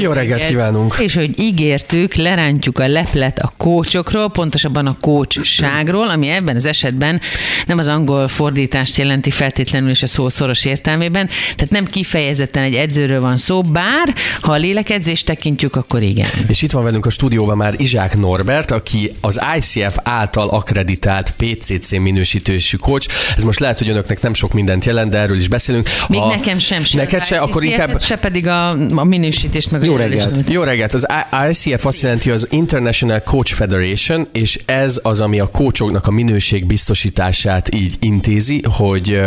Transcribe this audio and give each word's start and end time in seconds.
Jó 0.00 0.12
reggelt 0.12 0.46
kívánunk! 0.46 0.94
És 0.98 1.14
hogy 1.14 1.40
ígértük, 1.40 2.14
lerántjuk 2.14 2.78
a 2.78 2.86
leplet 2.86 3.38
a 3.38 3.52
kócsokról, 3.56 4.30
pontosabban 4.30 4.86
a 4.86 4.96
kócsságról, 5.00 6.08
ami 6.08 6.28
ebben 6.28 6.56
az 6.56 6.66
esetben 6.66 7.20
nem 7.66 7.78
az 7.78 7.88
angol 7.88 8.28
fordítást 8.28 8.96
jelenti 8.96 9.30
feltétlenül 9.30 9.90
és 9.90 10.02
a 10.02 10.06
szó 10.06 10.28
szoros 10.28 10.64
értelmében, 10.64 11.28
tehát 11.54 11.70
nem 11.70 11.86
kifejezetten 11.86 12.62
egy 12.62 12.74
edzőről 12.74 13.20
van 13.20 13.36
szó, 13.36 13.62
bár 13.62 14.14
ha 14.40 14.52
a 14.52 14.56
lélekedzést 14.56 15.26
tekintjük, 15.26 15.76
akkor 15.76 16.02
igen. 16.02 16.28
És 16.48 16.62
itt 16.62 16.70
van 16.70 16.84
velünk 16.84 17.06
a 17.06 17.10
stúdióban 17.10 17.56
már 17.56 17.74
Izsák 17.76 18.16
Norbert, 18.16 18.70
aki 18.70 19.12
az 19.20 19.40
ICF 19.56 19.96
által 20.02 20.48
akreditált 20.48 21.34
PCC 21.36 21.90
minősítősű 21.90 22.76
coach. 22.76 23.08
Ez 23.36 23.44
most 23.44 23.58
lehet, 23.58 23.78
hogy 23.78 23.88
önöknek 23.88 24.20
nem 24.20 24.34
sok 24.34 24.52
mindent 24.52 24.84
jelent, 24.84 25.10
de 25.10 25.18
erről 25.18 25.36
is 25.36 25.48
beszélünk. 25.48 25.88
Még 26.08 26.20
a... 26.20 26.26
nekem 26.26 26.58
sem. 26.58 26.84
sem 26.84 27.00
neked 27.00 27.24
se, 27.24 27.38
akkor 27.38 27.64
inkább... 27.64 28.02
Se 28.02 28.16
pedig 28.16 28.46
a, 28.46 28.68
a 28.94 29.04
minősítést 29.04 29.70
meg 29.70 29.81
Jó 29.82 29.96
reggelt. 29.96 30.38
Jó 30.48 30.62
reggelt. 30.62 30.94
Az 30.94 31.06
ICF 31.50 31.86
azt 31.86 32.02
jelenti 32.02 32.30
az 32.30 32.46
International 32.50 33.20
Coach 33.20 33.54
Federation, 33.54 34.28
és 34.32 34.58
ez 34.64 35.00
az, 35.02 35.20
ami 35.20 35.40
a 35.40 35.46
coachoknak 35.46 36.06
a 36.06 36.10
minőség 36.10 36.66
biztosítását 36.66 37.74
így 37.74 37.96
intézi, 38.00 38.62
hogy, 38.76 39.20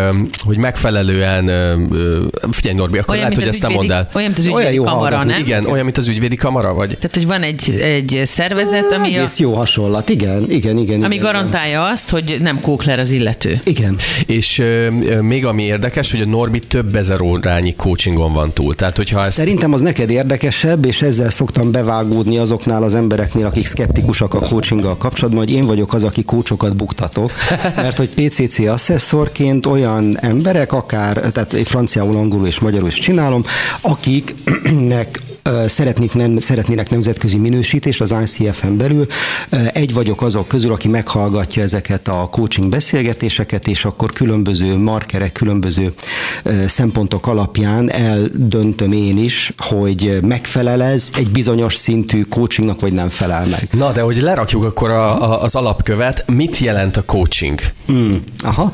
hogy 0.43 0.57
megfelelően, 0.57 1.45
figyelj 2.51 2.75
Norbi, 2.75 2.97
akkor 2.97 3.09
olyan, 3.09 3.21
lehet, 3.21 3.37
hogy 3.37 3.47
ezt 3.47 3.61
nem 3.61 3.71
mondd 3.71 3.91
el. 3.91 4.09
Olyan, 4.13 4.27
mint 4.27 4.37
az 4.37 4.47
ügyvédi 4.47 4.79
olyan 4.79 4.93
kamara, 4.93 5.23
nem? 5.23 5.39
Igen, 5.39 5.65
olyan, 5.65 5.83
mint 5.83 5.97
az 5.97 6.07
ügyvédi 6.07 6.35
kamara, 6.35 6.73
vagy? 6.73 6.87
Tehát, 6.87 7.15
hogy 7.15 7.27
van 7.27 7.41
egy, 7.41 7.69
egy 7.81 8.21
szervezet, 8.23 8.91
ami 8.91 9.15
Egész 9.15 9.39
a... 9.39 9.43
jó 9.43 9.53
hasonlat, 9.53 10.09
igen, 10.09 10.45
igen, 10.49 10.77
igen. 10.77 11.03
Ami 11.03 11.15
igen, 11.15 11.25
garantálja 11.25 11.79
igen. 11.79 11.91
azt, 11.91 12.09
hogy 12.09 12.37
nem 12.41 12.61
kókler 12.61 12.99
az 12.99 13.11
illető. 13.11 13.61
Igen. 13.63 13.95
És 14.25 14.61
még 15.21 15.45
ami 15.45 15.63
érdekes, 15.63 16.11
hogy 16.11 16.21
a 16.21 16.25
Norbi 16.25 16.59
több 16.59 16.95
ezer 16.95 17.21
órányi 17.21 17.75
coachingon 17.75 18.33
van 18.33 18.53
túl. 18.53 18.75
Tehát, 18.75 18.97
hogyha 18.97 19.25
ezt... 19.25 19.31
Szerintem 19.31 19.73
az 19.73 19.81
neked 19.81 20.09
érdekesebb, 20.45 20.85
és 20.85 21.01
ezzel 21.01 21.29
szoktam 21.29 21.71
bevágódni 21.71 22.37
azoknál 22.37 22.83
az 22.83 22.95
embereknél, 22.95 23.45
akik 23.45 23.65
szkeptikusak 23.65 24.33
a 24.33 24.39
coachinggal 24.39 24.97
kapcsolatban, 24.97 25.43
hogy 25.43 25.53
én 25.53 25.65
vagyok 25.65 25.93
az, 25.93 26.03
aki 26.03 26.23
kócsokat 26.23 26.75
buktatok, 26.75 27.31
mert 27.75 27.97
hogy 27.97 28.09
PCC 28.09 28.59
asszesszorként 28.59 29.65
olyan 29.65 30.17
emberek, 30.19 30.73
akár, 30.73 31.15
tehát 31.31 31.67
franciául, 31.67 32.15
angolul 32.15 32.47
és 32.47 32.59
magyarul 32.59 32.87
is 32.87 32.99
csinálom, 32.99 33.43
akiknek 33.81 35.19
szeretnék 35.67 36.13
nem, 36.13 36.37
szeretnének 36.37 36.89
nemzetközi 36.89 37.37
minősítést 37.37 38.01
az 38.01 38.15
ICF-en 38.23 38.77
belül. 38.77 39.05
Egy 39.73 39.93
vagyok 39.93 40.21
azok 40.21 40.47
közül, 40.47 40.71
aki 40.71 40.87
meghallgatja 40.87 41.63
ezeket 41.63 42.07
a 42.07 42.27
coaching 42.31 42.69
beszélgetéseket, 42.69 43.67
és 43.67 43.85
akkor 43.85 44.11
különböző 44.11 44.77
markerek, 44.77 45.31
különböző 45.31 45.93
szempontok 46.67 47.27
alapján 47.27 47.91
eldöntöm 47.91 48.91
én 48.91 49.17
is, 49.17 49.53
hogy 49.57 50.19
megfelel 50.21 50.83
ez 50.83 51.09
egy 51.17 51.29
bizonyos 51.29 51.75
szintű 51.75 52.21
coachingnak, 52.21 52.79
vagy 52.79 52.93
nem 52.93 53.09
felel 53.09 53.45
meg. 53.45 53.67
Na, 53.71 53.91
de 53.91 54.01
hogy 54.01 54.21
lerakjuk 54.21 54.63
akkor 54.63 54.89
a, 54.89 55.31
a, 55.31 55.41
az 55.41 55.55
alapkövet, 55.55 56.25
mit 56.27 56.57
jelent 56.57 56.97
a 56.97 57.03
coaching? 57.05 57.59
Mm, 57.91 58.15
aha, 58.39 58.71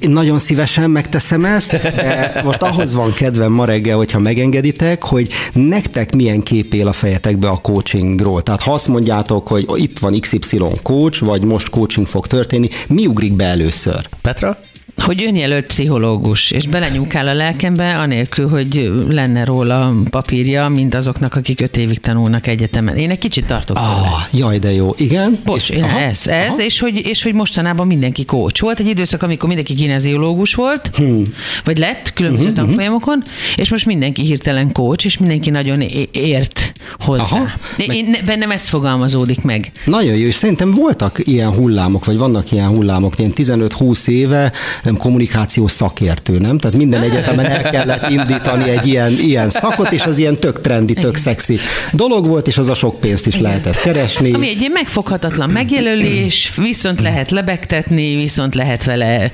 nagyon 0.00 0.38
szívesen 0.38 0.90
megteszem 0.90 1.44
ezt, 1.44 1.70
de 1.70 2.40
most 2.44 2.62
ahhoz 2.62 2.94
van 2.94 3.12
kedvem 3.12 3.52
ma 3.52 3.64
reggel, 3.64 3.96
hogyha 3.96 4.18
megengeditek, 4.18 5.02
hogy 5.02 5.32
nektek 5.52 5.96
nektek 5.98 6.16
milyen 6.16 6.42
kép 6.42 6.74
él 6.74 6.86
a 6.86 6.92
fejetekbe 6.92 7.48
a 7.48 7.56
coachingról? 7.56 8.42
Tehát 8.42 8.60
ha 8.60 8.72
azt 8.72 8.88
mondjátok, 8.88 9.48
hogy 9.48 9.66
itt 9.74 9.98
van 9.98 10.20
XY 10.20 10.58
coach, 10.82 11.24
vagy 11.24 11.44
most 11.44 11.70
coaching 11.70 12.06
fog 12.06 12.26
történni, 12.26 12.68
mi 12.88 13.06
ugrik 13.06 13.32
be 13.32 13.44
először? 13.44 14.08
Petra? 14.22 14.58
Hogy 15.00 15.24
önjelölt 15.24 15.66
pszichológus, 15.66 16.50
és 16.50 16.66
belenyúkál 16.66 17.26
a 17.26 17.34
lelkembe, 17.34 17.98
anélkül, 17.98 18.48
hogy 18.48 18.92
lenne 19.08 19.44
róla 19.44 19.94
papírja, 20.10 20.68
mint 20.68 20.94
azoknak, 20.94 21.34
akik 21.34 21.60
öt 21.60 21.76
évig 21.76 22.00
tanulnak 22.00 22.46
egyetemen. 22.46 22.96
Én 22.96 23.10
egy 23.10 23.18
kicsit 23.18 23.46
tartok 23.46 23.76
ah, 23.76 23.82
tőle. 23.84 24.26
Jaj, 24.32 24.58
de 24.58 24.72
jó. 24.72 24.94
Igen? 24.96 25.38
Bocs, 25.44 25.70
és, 25.70 25.76
aha, 25.76 26.00
ez, 26.00 26.26
ez 26.26 26.52
aha. 26.52 26.62
És, 26.62 26.78
hogy, 26.78 27.06
és 27.06 27.22
hogy 27.22 27.34
mostanában 27.34 27.86
mindenki 27.86 28.24
coach. 28.24 28.60
Volt 28.62 28.78
egy 28.78 28.86
időszak, 28.86 29.22
amikor 29.22 29.46
mindenki 29.46 29.74
kineziológus 29.74 30.54
volt, 30.54 30.96
hmm. 30.96 31.22
vagy 31.64 31.78
lett 31.78 32.12
különböző 32.12 32.48
uh-huh, 32.48 32.64
tanfolyamokon, 32.64 33.22
és 33.56 33.70
most 33.70 33.86
mindenki 33.86 34.22
hirtelen 34.22 34.72
coach, 34.72 35.04
és 35.04 35.18
mindenki 35.18 35.50
nagyon 35.50 35.80
ért 36.10 36.72
hozzá. 36.98 37.22
Aha, 37.22 37.46
én, 37.76 38.04
meg... 38.10 38.22
bennem 38.26 38.50
ez 38.50 38.68
fogalmazódik 38.68 39.42
meg. 39.42 39.72
Nagyon 39.84 40.16
jó, 40.16 40.26
és 40.26 40.34
szerintem 40.34 40.70
voltak 40.70 41.20
ilyen 41.24 41.52
hullámok, 41.52 42.04
vagy 42.04 42.16
vannak 42.16 42.52
ilyen 42.52 42.68
hullámok, 42.68 43.18
ilyen 43.18 43.32
15-20 43.34 44.08
éve 44.08 44.52
nem 44.88 44.96
kommunikáció 44.96 45.66
szakértő, 45.66 46.38
nem? 46.38 46.58
Tehát 46.58 46.76
minden 46.76 47.02
egyetemen 47.02 47.46
el 47.46 47.70
kellett 47.70 48.10
indítani 48.10 48.70
egy 48.70 48.86
ilyen, 48.86 49.12
ilyen 49.12 49.50
szakot, 49.50 49.92
és 49.92 50.04
az 50.04 50.18
ilyen 50.18 50.36
tök 50.36 50.60
trendi, 50.60 50.94
tök 50.94 51.16
szexi 51.16 51.58
dolog 51.92 52.26
volt, 52.26 52.46
és 52.46 52.58
az 52.58 52.68
a 52.68 52.74
sok 52.74 53.00
pénzt 53.00 53.26
is 53.26 53.34
Igen. 53.34 53.46
lehetett 53.46 53.80
keresni. 53.80 54.32
Ami 54.32 54.48
egy 54.48 54.60
ilyen 54.60 54.72
megfoghatatlan 54.72 55.50
megjelölés, 55.50 56.52
viszont 56.56 57.00
lehet 57.00 57.30
lebegtetni, 57.30 58.16
viszont 58.16 58.54
lehet 58.54 58.84
vele 58.84 59.30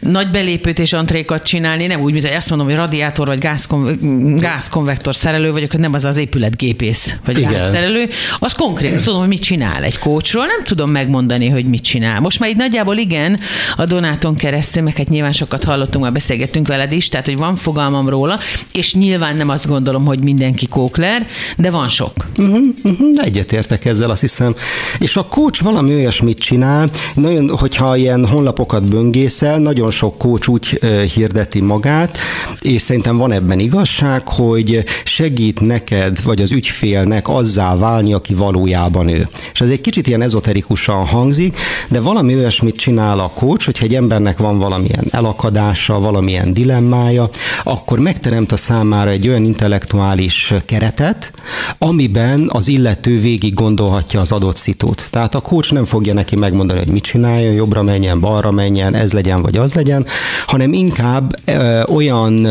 nagy 0.00 0.30
belépőt 0.30 0.78
és 0.78 0.92
antrékat 0.92 1.42
csinálni, 1.42 1.86
nem 1.86 2.00
úgy, 2.00 2.12
mint 2.12 2.24
hogy 2.24 2.36
azt 2.36 2.48
mondom, 2.48 2.66
hogy 2.66 2.76
radiátor 2.76 3.26
vagy 3.26 3.38
gázkon- 3.38 4.40
gázkonvektor 4.40 5.14
szerelő 5.14 5.52
vagyok, 5.52 5.78
nem 5.78 5.94
az 5.94 6.04
az 6.04 6.16
épületgépész 6.16 7.14
vagy 7.24 7.38
Igen. 7.38 7.52
gázszerelő, 7.52 8.08
az 8.38 8.52
konkrét, 8.52 8.94
azt 8.94 9.04
tudom, 9.04 9.20
hogy 9.20 9.28
mit 9.28 9.42
csinál 9.42 9.82
egy 9.82 9.98
kócsról, 9.98 10.46
nem 10.46 10.64
tudom 10.64 10.90
megmondani, 10.90 11.48
hogy 11.48 11.64
mit 11.64 11.82
csinál. 11.82 12.20
Most 12.20 12.38
már 12.38 12.48
így 12.50 12.56
nagyjából 12.56 12.96
igen, 12.96 13.40
a 13.76 13.84
Donáton 13.84 14.36
keresztül 14.36 14.82
hát 14.96 15.08
nyilván 15.08 15.32
sokat 15.32 15.64
hallottunk, 15.64 16.04
már 16.04 16.12
beszélgettünk 16.12 16.66
veled 16.66 16.92
is, 16.92 17.08
tehát 17.08 17.26
hogy 17.26 17.36
van 17.36 17.56
fogalmam 17.56 18.08
róla, 18.08 18.38
és 18.72 18.94
nyilván 18.94 19.36
nem 19.36 19.48
azt 19.48 19.66
gondolom, 19.66 20.04
hogy 20.04 20.24
mindenki 20.24 20.66
kókler, 20.66 21.26
de 21.56 21.70
van 21.70 21.88
sok. 21.88 22.12
Uh-huh, 22.38 22.58
uh-huh, 22.82 23.24
egyetértek 23.24 23.84
ezzel, 23.84 24.10
azt 24.10 24.20
hiszem. 24.20 24.54
És 24.98 25.16
a 25.16 25.24
coach 25.24 25.62
valami 25.62 25.94
olyasmit 25.94 26.38
csinál, 26.38 26.90
nagyon, 27.14 27.56
hogyha 27.56 27.96
ilyen 27.96 28.26
honlapokat 28.26 28.88
böngészel, 28.88 29.58
nagyon 29.58 29.90
sok 29.90 30.18
coach 30.18 30.48
úgy 30.48 30.80
hirdeti 31.14 31.60
magát, 31.60 32.18
és 32.60 32.82
szerintem 32.82 33.16
van 33.16 33.32
ebben 33.32 33.58
igazság, 33.58 34.28
hogy 34.28 34.84
segít 35.04 35.60
neked, 35.60 36.22
vagy 36.22 36.42
az 36.42 36.52
ügyfélnek 36.52 37.28
azzá 37.28 37.76
válni, 37.76 38.12
aki 38.12 38.34
valójában 38.34 39.08
ő. 39.08 39.28
És 39.52 39.60
ez 39.60 39.68
egy 39.68 39.80
kicsit 39.80 40.06
ilyen 40.06 40.22
ezoterikusan 40.22 41.06
hangzik, 41.06 41.56
de 41.88 42.00
valami 42.00 42.34
olyasmit 42.34 42.76
csinál 42.76 43.20
a 43.20 43.30
coach, 43.34 43.64
hogyha 43.64 43.84
egy 43.84 43.94
embernek 43.94 44.38
van 44.38 44.58
valamilyen 44.70 45.04
elakadása, 45.10 46.00
valamilyen 46.00 46.52
dilemmája, 46.52 47.30
akkor 47.64 47.98
megteremt 47.98 48.52
a 48.52 48.56
számára 48.56 49.10
egy 49.10 49.28
olyan 49.28 49.44
intellektuális 49.44 50.54
keretet, 50.66 51.32
amiben 51.78 52.48
az 52.52 52.68
illető 52.68 53.20
végig 53.20 53.54
gondolhatja 53.54 54.20
az 54.20 54.32
adott 54.32 54.56
szitút. 54.56 55.06
Tehát 55.10 55.34
a 55.34 55.40
coach 55.40 55.72
nem 55.72 55.84
fogja 55.84 56.12
neki 56.12 56.36
megmondani, 56.36 56.78
hogy 56.78 56.92
mit 56.92 57.02
csináljon, 57.02 57.52
jobbra 57.52 57.82
menjen, 57.82 58.20
balra 58.20 58.50
menjen, 58.50 58.94
ez 58.94 59.12
legyen 59.12 59.42
vagy 59.42 59.56
az 59.56 59.74
legyen, 59.74 60.06
hanem 60.46 60.72
inkább 60.72 61.36
ö, 61.44 61.82
olyan 61.82 62.46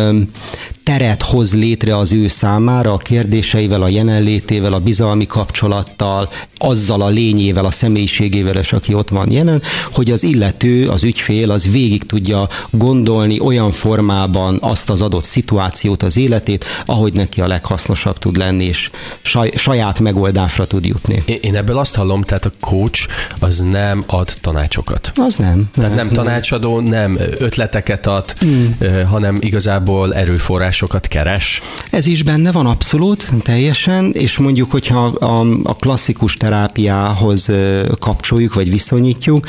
teret 0.83 1.23
hoz 1.23 1.53
létre 1.53 1.97
az 1.97 2.13
ő 2.13 2.27
számára 2.27 2.93
a 2.93 2.97
kérdéseivel, 2.97 3.81
a 3.81 3.87
jelenlétével, 3.87 4.73
a 4.73 4.79
bizalmi 4.79 5.25
kapcsolattal, 5.25 6.29
azzal 6.59 7.01
a 7.01 7.07
lényével, 7.07 7.65
a 7.65 7.71
személyiségével, 7.71 8.55
és 8.55 8.73
aki 8.73 8.93
ott 8.93 9.09
van 9.09 9.31
jelen, 9.31 9.61
hogy 9.91 10.11
az 10.11 10.23
illető, 10.23 10.87
az 10.87 11.03
ügyfél, 11.03 11.51
az 11.51 11.71
végig 11.71 12.05
tudja 12.05 12.49
gondolni 12.71 13.39
olyan 13.39 13.71
formában 13.71 14.57
azt 14.61 14.89
az 14.89 15.01
adott 15.01 15.23
szituációt, 15.23 16.03
az 16.03 16.17
életét, 16.17 16.65
ahogy 16.85 17.13
neki 17.13 17.41
a 17.41 17.47
leghasznosabb 17.47 18.17
tud 18.17 18.37
lenni, 18.37 18.63
és 18.63 18.89
saj, 19.21 19.51
saját 19.55 19.99
megoldásra 19.99 20.65
tud 20.65 20.85
jutni. 20.85 21.23
Én 21.41 21.55
ebből 21.55 21.77
azt 21.77 21.95
hallom, 21.95 22.21
tehát 22.21 22.45
a 22.45 22.51
coach 22.59 23.07
az 23.39 23.59
nem 23.59 24.03
ad 24.07 24.33
tanácsokat. 24.41 25.11
Az 25.15 25.35
nem. 25.35 25.69
Tehát 25.73 25.95
nem, 25.95 26.05
nem 26.05 26.15
tanácsadó, 26.15 26.79
nem 26.79 27.19
ötleteket 27.37 28.07
ad, 28.07 28.33
mm. 28.45 28.65
hanem 29.09 29.37
igazából 29.41 30.13
erőforrás 30.15 30.79
megoldásokat 30.79 31.07
keres? 31.07 31.61
Ez 31.91 32.05
is 32.05 32.23
benne 32.23 32.51
van 32.51 32.65
abszolút, 32.65 33.31
teljesen, 33.43 34.11
és 34.11 34.37
mondjuk, 34.37 34.71
hogyha 34.71 35.05
a, 35.05 35.39
a 35.63 35.75
klasszikus 35.75 36.37
terápiához 36.49 37.51
kapcsoljuk, 37.99 38.53
vagy 38.53 38.69
viszonyítjuk, 38.69 39.47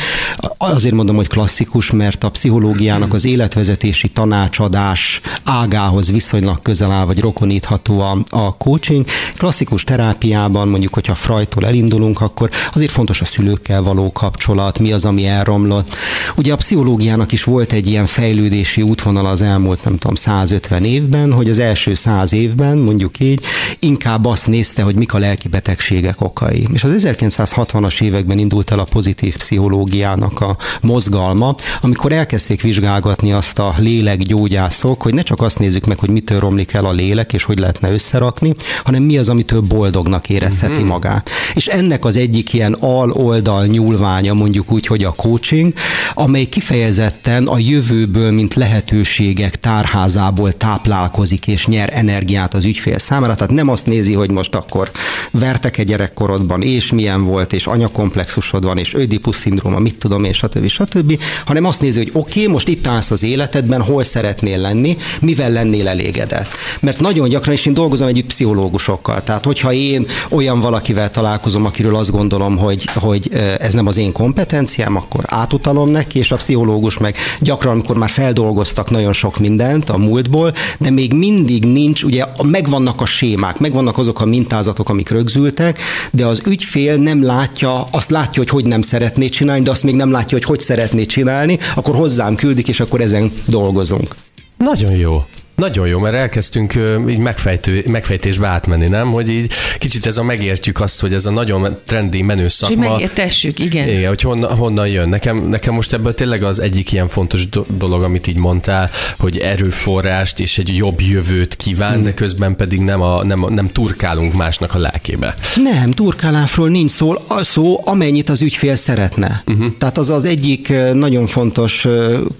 azért 0.57 0.95
mondom, 0.95 1.17
hogy 1.17 1.29
klasszikus, 1.29 1.91
mert 1.91 2.25
a 2.25 2.31
pszichológiának 2.31 3.15
az 3.15 3.25
életvezetési 3.25 4.09
tanácsadás 4.09 5.21
ágához 5.45 6.11
viszonylag 6.11 6.63
közel 6.63 6.91
áll, 6.91 7.05
vagy 7.05 7.21
rokonítható 7.21 8.01
a, 8.01 8.19
a 8.29 8.57
coaching. 8.57 9.05
Klasszikus 9.37 9.85
terápiában, 9.85 10.69
mondjuk, 10.69 10.95
hogyha 10.95 11.15
Freudtól 11.15 11.67
elindulunk, 11.67 12.21
akkor 12.21 12.51
azért 12.75 12.91
fontos 12.91 13.21
a 13.21 13.25
szülőkkel 13.25 13.83
való 13.83 14.13
kapcsolat, 14.13 14.79
mi 14.79 14.93
az, 14.93 15.05
ami 15.05 15.27
elromlott. 15.27 15.97
Ugye 16.37 16.53
a 16.53 16.57
pszichológiának 16.57 17.33
is 17.33 17.45
volt 17.45 17.73
egy 17.73 17.87
ilyen 17.87 18.07
fejlődési 18.07 18.83
útvonal 18.83 19.27
az 19.27 19.43
elmúlt, 19.43 19.85
nem 19.85 19.97
tudom, 19.97 20.15
150 20.15 20.85
évben, 20.85 21.33
hogy 21.33 21.51
az 21.51 21.59
első 21.59 21.95
száz 21.95 22.33
évben, 22.33 22.79
mondjuk 22.79 23.21
így, 23.21 23.45
inkább 23.79 24.25
azt 24.25 24.47
nézte, 24.47 24.83
hogy 24.83 24.95
mik 24.95 25.13
a 25.15 25.19
lelki 25.19 25.49
betegségek 25.49 26.21
okai. 26.21 26.69
És 26.73 26.85
az 26.85 26.90
1960-as 26.97 28.03
években 28.03 28.39
indult 28.39 28.71
el 28.71 28.79
a 28.79 28.85
pozitív 28.85 29.37
pszichológiának 29.37 30.41
a 30.41 30.57
mozgalma, 30.81 31.55
amikor 31.81 32.13
elkezdték 32.13 32.63
vizsgálgatni 32.63 33.33
azt 33.33 33.59
a 33.59 33.75
lélekgyógyászok, 33.79 35.03
hogy 35.03 35.15
ne 35.15 35.23
csak 35.23 35.43
azt 35.43 35.59
nézzük 35.59 35.87
meg, 35.87 35.99
hogy 35.99 36.11
mitől 36.11 36.39
romlik 36.39 36.73
el 36.73 36.85
a 36.85 36.93
lélek, 36.93 37.33
és 37.33 37.45
hogy 37.45 37.59
lehetne 37.59 37.93
összerakni, 37.93 38.55
hanem 38.85 39.03
mi 39.03 39.19
az, 39.19 39.29
amitől 39.29 39.61
boldognak 39.61 40.29
érezheti 40.29 40.73
uh-huh. 40.73 40.89
magát. 40.89 41.31
És 41.55 41.67
ennek 41.67 42.05
az 42.05 42.17
egyik 42.17 42.53
ilyen 42.53 42.73
al-oldal 42.73 43.67
nyúlványa, 43.67 44.35
mondjuk 44.35 44.73
úgy, 44.73 44.87
hogy 44.87 45.05
a 45.05 45.13
coaching, 45.13 45.73
amely 46.15 46.45
kifejezetten 46.45 47.47
a 47.47 47.59
jövőből, 47.59 48.31
mint 48.31 48.55
lehetőségek 48.55 49.61
tárházából 49.61 50.53
táplálkozik 50.53 51.47
és 51.47 51.67
nyer 51.67 51.91
energiát 51.93 52.55
az 52.55 52.65
ügyfél 52.65 52.99
számára. 52.99 53.35
Tehát 53.35 53.53
nem 53.53 53.69
azt 53.69 53.87
nézi, 53.87 54.13
hogy 54.13 54.31
most 54.31 54.55
akkor 54.55 54.91
vertek 55.31 55.79
egy 55.79 55.87
gyerekkorodban, 55.87 56.63
és 56.63 56.80
milyen 56.91 57.25
volt, 57.25 57.53
és 57.53 57.67
anyakomplexusod 57.67 58.65
van, 58.65 58.79
és 58.79 58.95
ödipus 58.95 59.37
szindróma, 59.37 59.79
mit 59.79 59.99
tudom 59.99 60.25
én, 60.25 60.33
stb. 60.33 60.67
stb., 60.67 61.23
hanem 61.45 61.65
azt 61.65 61.81
nézi, 61.81 61.99
hogy 61.99 62.11
oké, 62.13 62.41
okay, 62.41 62.53
most 62.53 62.69
itt 62.69 62.87
állsz 62.87 63.11
az 63.11 63.23
életedben, 63.23 63.83
hol 63.83 64.05
szeretnél 64.05 64.59
lenni, 64.59 64.97
mivel 65.21 65.51
lennél 65.53 65.89
elégedett. 65.89 66.49
Mert 66.81 67.01
nagyon 67.01 67.29
gyakran, 67.29 67.55
és 67.55 67.67
én 67.67 67.75
dolgozom 67.75 68.09
együtt 68.09 68.27
pszichológusokkal, 68.27 69.23
tehát 69.23 69.45
hogyha 69.45 69.73
én 69.73 70.07
olyan 70.31 70.61
valakivel 70.61 71.11
találkozom, 71.11 71.65
akiről 71.65 71.97
azt 71.97 72.11
gondolom, 72.11 72.57
hogy, 72.57 72.89
hogy 72.95 73.31
ez 73.59 73.73
nem 73.73 73.87
az 73.87 73.97
én 73.97 74.13
kompetenciám, 74.13 74.97
akkor 74.97 75.25
átutalom 75.27 75.91
neki, 75.91 76.19
és 76.19 76.33
a 76.33 76.37
pszichológus 76.37 76.99
meg 76.99 77.17
gyakran, 77.41 77.73
amikor 77.73 77.97
már 77.97 78.11
feldolgoztak 78.11 78.91
nagyon 78.91 79.13
sok 79.13 79.39
mindent 79.39 79.89
a 79.89 79.97
múltból, 79.97 80.53
de 80.79 80.91
még 80.91 81.13
mindig 81.13 81.65
nincs, 81.65 82.03
ugye 82.03 82.25
megvannak 82.43 83.01
a 83.01 83.07
sémák, 83.07 83.59
megvannak 83.59 83.99
azok 83.99 84.21
a 84.21 84.25
mintázatok, 84.25 84.89
amik 84.89 85.11
rögzültek, 85.11 85.79
de 86.13 86.27
az 86.27 86.41
ügyfél 86.77 86.97
nem 86.97 87.23
látja, 87.23 87.83
azt 87.83 88.11
látja, 88.11 88.43
hogy 88.43 88.49
hogy 88.49 88.65
nem 88.65 88.83
szeretné 88.83 89.29
csinálni, 89.29 89.63
de 89.63 89.71
azt 89.71 89.83
még 89.83 89.95
nem 89.95 90.11
látja, 90.11 90.39
hogy 90.39 90.47
hogy 90.47 90.61
szeretné 90.61 91.05
csinálni, 91.05 91.59
akkor 91.75 91.95
hozzám 91.95 92.35
küldik, 92.35 92.69
és 92.69 92.81
akkor 92.81 93.01
ezen 93.01 93.33
dolgozunk. 93.47 94.15
Nagyon 94.57 94.93
jó. 94.93 95.25
Nagyon 95.61 95.87
jó, 95.87 95.99
mert 95.99 96.15
elkezdtünk 96.15 96.75
így 97.09 97.19
megfejtő, 97.19 97.85
megfejtésbe 97.87 98.47
átmenni, 98.47 98.87
nem? 98.87 99.13
Hogy 99.13 99.29
így 99.29 99.53
kicsit 99.79 100.07
ez 100.07 100.17
a 100.17 100.23
megértjük 100.23 100.81
azt, 100.81 101.01
hogy 101.01 101.13
ez 101.13 101.27
a 101.27 101.31
nagyon 101.31 101.79
trendi, 101.87 102.23
menő 102.23 102.49
szakma. 102.49 102.85
És 102.85 102.91
megértessük, 102.91 103.59
igen. 103.59 103.89
Igen, 103.89 104.09
hogy 104.09 104.21
honnan, 104.21 104.57
honnan 104.57 104.89
jön. 104.89 105.09
Nekem, 105.09 105.49
nekem 105.49 105.75
most 105.75 105.93
ebből 105.93 106.15
tényleg 106.15 106.43
az 106.43 106.61
egyik 106.61 106.93
ilyen 106.93 107.09
fontos 107.09 107.49
dolog, 107.79 108.03
amit 108.03 108.27
így 108.27 108.37
mondtál, 108.37 108.91
hogy 109.19 109.39
erőforrást 109.39 110.41
és 110.41 110.59
egy 110.59 110.77
jobb 110.77 111.01
jövőt 111.01 111.57
kíván, 111.57 111.95
hmm. 111.95 112.03
de 112.03 112.15
közben 112.15 112.57
pedig 112.57 112.81
nem, 112.81 113.01
a, 113.01 113.25
nem, 113.25 113.47
nem 113.49 113.69
turkálunk 113.69 114.35
másnak 114.35 114.75
a 114.75 114.79
lelkébe. 114.79 115.35
Nem, 115.55 115.91
turkálásról 115.91 116.69
nincs 116.69 116.91
szó, 116.91 117.15
szó 117.41 117.81
amennyit 117.85 118.29
az 118.29 118.43
ügyfél 118.43 118.77
szeretne. 118.77 119.43
Uh-huh. 119.47 119.67
Tehát 119.79 119.99
az 119.99 120.11
az 120.11 120.25
egyik 120.25 120.73
nagyon 120.93 121.27
fontos 121.27 121.87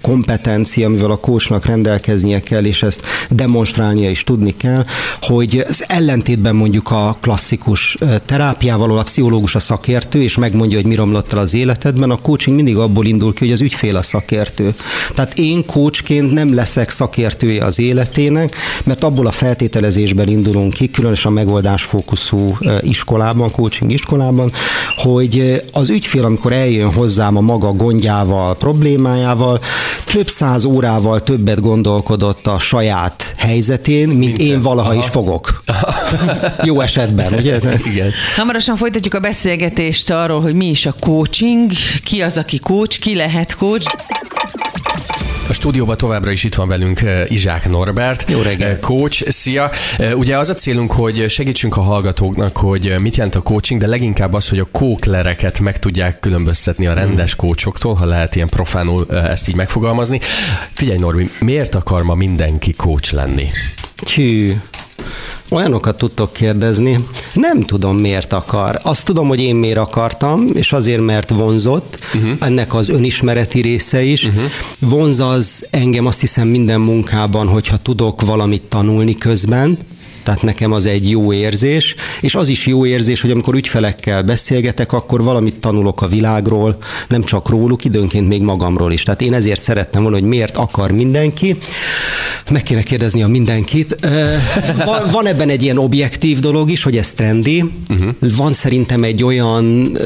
kompetencia, 0.01 0.87
amivel 0.87 1.11
a 1.11 1.17
kósnak 1.17 1.65
rendelkeznie 1.65 2.39
kell, 2.39 2.65
és 2.65 2.83
ezt 2.83 3.09
demonstrálnia 3.29 4.09
is 4.09 4.23
tudni 4.23 4.55
kell, 4.57 4.85
hogy 5.21 5.65
az 5.67 5.83
ellentétben 5.87 6.55
mondjuk 6.55 6.91
a 6.91 7.17
klasszikus 7.21 7.97
terápiával, 8.25 8.97
a 8.97 9.03
pszichológus 9.03 9.55
a 9.55 9.59
szakértő, 9.59 10.21
és 10.21 10.37
megmondja, 10.37 10.77
hogy 10.77 10.87
mi 10.87 10.95
romlott 10.95 11.33
el 11.33 11.39
az 11.39 11.53
életedben, 11.53 12.09
a 12.09 12.21
coaching 12.21 12.55
mindig 12.55 12.77
abból 12.77 13.05
indul 13.05 13.33
ki, 13.33 13.43
hogy 13.43 13.53
az 13.53 13.61
ügyfél 13.61 13.95
a 13.95 14.03
szakértő. 14.03 14.73
Tehát 15.15 15.37
én 15.37 15.65
coachként 15.65 16.31
nem 16.31 16.53
leszek 16.53 16.89
szakértője 16.89 17.65
az 17.65 17.79
életének, 17.79 18.55
mert 18.83 19.03
abból 19.03 19.27
a 19.27 19.31
feltételezésben 19.31 20.27
indulunk 20.27 20.73
ki, 20.73 20.89
különösen 20.89 21.31
a 21.31 21.35
megoldásfókuszú 21.35 22.57
iskolában, 22.81 23.51
coaching 23.51 23.91
iskolában, 23.91 24.51
hogy 24.95 25.63
az 25.73 25.89
ügyfél, 25.89 26.25
amikor 26.25 26.51
eljön 26.51 26.93
hozzám 26.93 27.37
a 27.37 27.41
maga 27.41 27.71
gondjával, 27.71 28.55
problémájával, 28.55 29.59
több 30.05 30.29
száz 30.29 30.63
órával 30.63 31.23
többet 31.23 31.61
gondolkodott 31.61 32.47
a 32.47 32.59
saját 32.59 32.90
saját 32.91 33.33
helyzetén, 33.37 34.07
mint, 34.07 34.19
mint 34.19 34.39
én 34.39 34.61
valaha 34.61 34.89
Aha. 34.89 34.99
is 34.99 35.09
fogok. 35.09 35.63
Jó 36.63 36.81
esetben, 36.81 37.33
ugye? 37.33 37.59
Igen. 37.85 38.11
Hamarosan 38.35 38.75
folytatjuk 38.75 39.13
a 39.13 39.19
beszélgetést 39.19 40.09
arról, 40.09 40.41
hogy 40.41 40.53
mi 40.53 40.69
is 40.69 40.85
a 40.85 40.95
coaching, 40.99 41.71
ki 42.03 42.21
az, 42.21 42.37
aki 42.37 42.59
coach, 42.59 42.99
ki 42.99 43.15
lehet 43.15 43.55
coach. 43.55 43.95
A 45.49 45.53
stúdióban 45.53 45.97
továbbra 45.97 46.31
is 46.31 46.43
itt 46.43 46.55
van 46.55 46.67
velünk 46.67 47.01
eh, 47.01 47.31
Izsák 47.31 47.69
Norbert. 47.69 48.29
Jó 48.29 48.41
reggelt. 48.41 48.71
Eh, 48.71 48.79
coach, 48.79 49.29
szia. 49.29 49.69
Eh, 49.97 50.17
ugye 50.17 50.37
az 50.37 50.49
a 50.49 50.53
célunk, 50.53 50.91
hogy 50.91 51.29
segítsünk 51.29 51.77
a 51.77 51.81
hallgatóknak, 51.81 52.57
hogy 52.57 52.95
mit 52.99 53.15
jelent 53.15 53.35
a 53.35 53.41
coaching, 53.41 53.79
de 53.81 53.87
leginkább 53.87 54.33
az, 54.33 54.49
hogy 54.49 54.59
a 54.59 54.67
kóklereket 54.71 55.59
meg 55.59 55.79
tudják 55.79 56.19
különböztetni 56.19 56.87
a 56.87 56.93
rendes 56.93 57.35
coachoktól, 57.35 57.93
ha 57.93 58.05
lehet 58.05 58.35
ilyen 58.35 58.49
profánul 58.49 59.05
ezt 59.09 59.49
így 59.49 59.55
megfogalmazni. 59.55 60.19
Figyelj 60.73 60.97
Norbi, 60.97 61.29
miért 61.39 61.75
akar 61.75 62.03
ma 62.03 62.15
mindenki 62.15 62.73
coach 62.73 63.13
lenni? 63.13 63.49
Hű, 64.15 64.55
Olyanokat 65.53 65.97
tudtok 65.97 66.33
kérdezni, 66.33 67.05
nem 67.33 67.61
tudom 67.61 67.97
miért 67.97 68.33
akar. 68.33 68.79
Azt 68.83 69.05
tudom, 69.05 69.27
hogy 69.27 69.39
én 69.39 69.55
miért 69.55 69.77
akartam, 69.77 70.47
és 70.53 70.73
azért, 70.73 71.01
mert 71.01 71.29
vonzott, 71.29 71.99
uh-huh. 72.15 72.31
ennek 72.39 72.73
az 72.73 72.89
önismereti 72.89 73.61
része 73.61 74.01
is. 74.03 74.27
Uh-huh. 74.27 74.43
Vonz 74.79 75.19
az 75.19 75.65
engem 75.69 76.05
azt 76.05 76.19
hiszem 76.19 76.47
minden 76.47 76.81
munkában, 76.81 77.47
hogyha 77.47 77.77
tudok 77.77 78.21
valamit 78.21 78.61
tanulni 78.61 79.15
közben, 79.15 79.77
tehát 80.23 80.41
nekem 80.41 80.71
az 80.71 80.85
egy 80.85 81.09
jó 81.09 81.33
érzés, 81.33 81.95
és 82.21 82.35
az 82.35 82.49
is 82.49 82.67
jó 82.67 82.85
érzés, 82.85 83.21
hogy 83.21 83.31
amikor 83.31 83.55
ügyfelekkel 83.55 84.23
beszélgetek, 84.23 84.91
akkor 84.91 85.23
valamit 85.23 85.55
tanulok 85.55 86.01
a 86.01 86.07
világról, 86.07 86.77
nem 87.07 87.23
csak 87.23 87.49
róluk, 87.49 87.85
időnként 87.85 88.27
még 88.27 88.41
magamról 88.41 88.91
is. 88.91 89.03
Tehát 89.03 89.21
én 89.21 89.33
ezért 89.33 89.61
szerettem 89.61 90.01
volna, 90.01 90.17
hogy 90.17 90.27
miért 90.27 90.57
akar 90.57 90.91
mindenki. 90.91 91.57
Meg 92.51 92.63
kéne 92.63 92.81
kérdezni 92.81 93.23
a 93.23 93.27
mindenkit. 93.27 93.97
Van, 94.85 95.09
van 95.11 95.27
ebben 95.27 95.49
egy 95.49 95.63
ilyen 95.63 95.77
objektív 95.77 96.39
dolog 96.39 96.71
is, 96.71 96.83
hogy 96.83 96.97
ez 96.97 97.11
trendi. 97.11 97.63
Uh-huh. 97.89 98.35
Van 98.35 98.53
szerintem 98.53 99.03
egy 99.03 99.23
olyan 99.23 99.97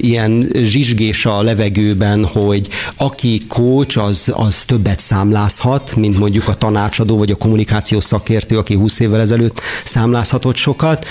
ilyen 0.00 0.50
zsizsgés 0.62 1.26
a 1.26 1.42
levegőben, 1.42 2.24
hogy 2.24 2.68
aki 2.96 3.40
coach, 3.48 3.98
az, 3.98 4.32
az 4.36 4.64
többet 4.64 5.00
számlázhat, 5.00 5.96
mint 5.96 6.18
mondjuk 6.18 6.48
a 6.48 6.54
tanácsadó 6.54 7.18
vagy 7.18 7.30
a 7.30 7.36
kommunikációs 7.36 8.04
szakértő, 8.04 8.58
aki 8.58 8.74
20 8.74 9.00
évvel 9.00 9.20
ezelőtt 9.20 9.53
számlázhatott 9.84 10.56
sokat, 10.56 11.06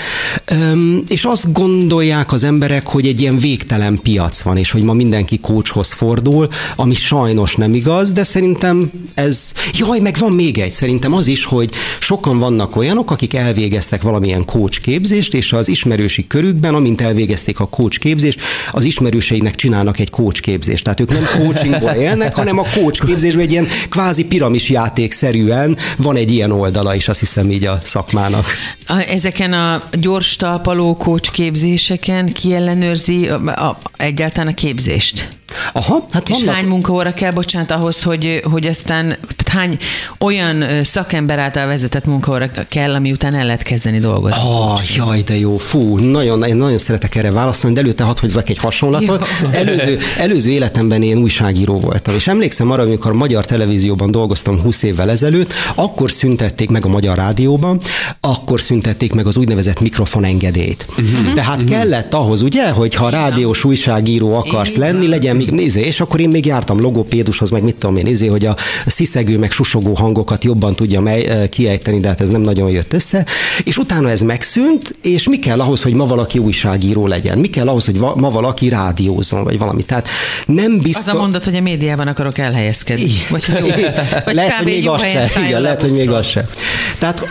és 1.08 1.24
azt 1.24 1.52
gondolják 1.52 2.32
az 2.32 2.44
emberek, 2.44 2.86
hogy 2.86 3.06
egy 3.06 3.20
ilyen 3.20 3.38
végtelen 3.38 3.98
piac 4.02 4.40
van, 4.40 4.56
és 4.56 4.70
hogy 4.70 4.82
ma 4.82 4.92
mindenki 4.92 5.38
kócshoz 5.38 5.92
fordul, 5.92 6.48
ami 6.76 6.94
sajnos 6.94 7.54
nem 7.54 7.74
igaz, 7.74 8.10
de 8.10 8.24
szerintem 8.24 8.90
ez, 9.14 9.52
jaj, 9.72 9.98
meg 9.98 10.16
van 10.18 10.32
még 10.32 10.58
egy, 10.58 10.70
szerintem 10.70 11.12
az 11.12 11.26
is, 11.26 11.44
hogy 11.44 11.70
sokan 12.00 12.38
vannak 12.38 12.76
olyanok, 12.76 13.10
akik 13.10 13.34
elvégeztek 13.34 14.02
valamilyen 14.02 14.44
coach 14.44 14.80
képzést, 14.80 15.34
és 15.34 15.52
az 15.52 15.68
ismerősi 15.68 16.26
körükben, 16.26 16.74
amint 16.74 17.00
elvégezték 17.00 17.60
a 17.60 17.68
coach 17.68 17.98
képzést, 17.98 18.40
az 18.72 18.84
ismerőseinek 18.84 19.54
csinálnak 19.54 19.98
egy 19.98 20.10
coach 20.10 20.40
képzést. 20.40 20.84
Tehát 20.84 21.00
ők 21.00 21.10
nem 21.10 21.28
coachingból 21.38 21.90
élnek, 21.90 22.34
hanem 22.34 22.58
a 22.58 22.66
coach 22.74 23.04
képzésben 23.04 23.44
egy 23.44 23.52
ilyen 23.52 23.66
kvázi 23.88 24.24
piramis 24.24 24.70
játékszerűen 24.70 25.76
van 25.96 26.16
egy 26.16 26.32
ilyen 26.32 26.50
oldala 26.50 26.94
is, 26.94 27.08
azt 27.08 27.20
hiszem 27.20 27.50
így 27.50 27.64
a 27.64 27.80
szakmának 27.84 28.33
vannak. 28.34 28.46
A, 28.86 29.12
ezeken 29.12 29.52
a 29.52 29.82
gyors 29.92 30.36
talpaló 30.36 30.96
kócs 30.96 31.30
képzéseken 31.30 32.32
ki 32.32 32.54
ellenőrzi 32.54 33.28
a, 33.28 33.68
a, 33.68 33.78
egyáltalán 33.96 34.48
a 34.48 34.54
képzést? 34.54 35.28
Aha, 35.72 36.06
hát 36.12 36.28
És 36.28 36.36
vannak... 36.38 36.54
hány 36.54 36.66
munkaóra 36.66 37.14
kell, 37.14 37.30
bocsánat, 37.30 37.70
ahhoz, 37.70 38.02
hogy, 38.02 38.42
hogy 38.50 38.66
aztán, 38.66 39.06
tehát 39.06 39.48
hány 39.48 39.78
olyan 40.18 40.84
szakember 40.84 41.38
által 41.38 41.66
vezetett 41.66 42.06
munkaóra 42.06 42.50
kell, 42.68 42.94
ami 42.94 43.12
után 43.12 43.34
el 43.34 43.46
lehet 43.46 43.62
kezdeni 43.62 43.98
dolgozni? 43.98 44.38
Ah, 44.40 44.80
jaj, 44.96 45.22
de 45.22 45.38
jó, 45.38 45.56
fú, 45.56 45.98
nagyon, 45.98 46.42
én 46.42 46.56
nagyon 46.56 46.78
szeretek 46.78 47.14
erre 47.14 47.30
válaszolni, 47.30 47.74
de 47.76 47.82
előtte 47.82 48.04
hadd 48.04 48.20
hozzak 48.20 48.48
egy 48.48 48.58
hasonlatot. 48.58 49.26
Az 49.42 49.52
előző, 49.52 49.98
előző 50.18 50.50
életemben 50.50 51.02
én 51.02 51.16
újságíró 51.18 51.80
voltam, 51.80 52.14
és 52.14 52.26
emlékszem 52.26 52.70
arra, 52.70 52.82
amikor 52.82 53.10
a 53.10 53.14
magyar 53.14 53.44
televízióban 53.44 54.10
dolgoztam 54.10 54.60
20 54.60 54.82
évvel 54.82 55.10
ezelőtt, 55.10 55.52
akkor 55.74 56.10
szüntették 56.10 56.70
meg 56.70 56.84
a 56.84 56.88
magyar 56.88 57.16
rádióban, 57.16 57.80
akkor 58.20 58.60
szüntették 58.60 59.12
meg 59.12 59.26
az 59.26 59.36
úgynevezett 59.36 59.80
mikrofonengedélyt. 59.80 60.86
Uh-huh. 60.88 61.34
Tehát 61.34 61.62
uh-huh. 61.62 61.78
kellett 61.78 62.14
ahhoz, 62.14 62.42
ugye, 62.42 62.70
hogy 62.70 62.94
ha 62.94 63.08
rádiós 63.08 63.64
újságíró 63.64 64.34
akarsz 64.34 64.76
lenni, 64.76 65.06
legyen 65.06 65.36
még 65.44 65.60
nézé, 65.60 65.80
és 65.80 66.00
akkor 66.00 66.20
én 66.20 66.28
még 66.28 66.46
jártam 66.46 66.80
logopédushoz, 66.80 67.50
meg 67.50 67.62
mit 67.62 67.76
tudom 67.76 67.96
én, 67.96 68.02
nézé, 68.02 68.26
hogy 68.26 68.46
a 68.46 68.56
sziszegő, 68.86 69.38
meg 69.38 69.52
susogó 69.52 69.94
hangokat 69.94 70.44
jobban 70.44 70.76
tudja 70.76 71.00
mely, 71.00 71.48
kiejteni, 71.48 72.00
de 72.00 72.08
hát 72.08 72.20
ez 72.20 72.28
nem 72.28 72.40
nagyon 72.40 72.70
jött 72.70 72.92
össze. 72.92 73.26
És 73.64 73.76
utána 73.76 74.10
ez 74.10 74.20
megszűnt, 74.20 74.96
és 75.02 75.28
mi 75.28 75.38
kell 75.38 75.60
ahhoz, 75.60 75.82
hogy 75.82 75.94
ma 75.94 76.06
valaki 76.06 76.38
újságíró 76.38 77.06
legyen? 77.06 77.38
Mi 77.38 77.48
kell 77.48 77.68
ahhoz, 77.68 77.84
hogy 77.84 77.98
ma 77.98 78.30
valaki 78.30 78.68
rádiózon, 78.68 79.44
vagy 79.44 79.58
valami? 79.58 79.84
Tehát 79.84 80.08
nem 80.46 80.78
biztos... 80.78 81.06
Az 81.06 81.14
a 81.14 81.18
mondat, 81.18 81.44
hogy 81.44 81.54
a 81.54 81.60
médiában 81.60 82.08
akarok 82.08 82.38
elhelyezkedni. 82.38 83.12
Vagy, 83.30 83.44
jó, 83.60 83.66
vagy 84.24 84.34
lehet, 84.40 84.52
hogy 84.52 84.64
még 84.66 84.88
az 84.88 85.02
se. 85.06 85.30
Igen, 85.46 85.60
lehet, 85.60 85.82
hogy 85.82 85.92
még 85.92 86.10
az 86.10 86.26
se. 86.26 86.48
Tehát, 86.98 87.28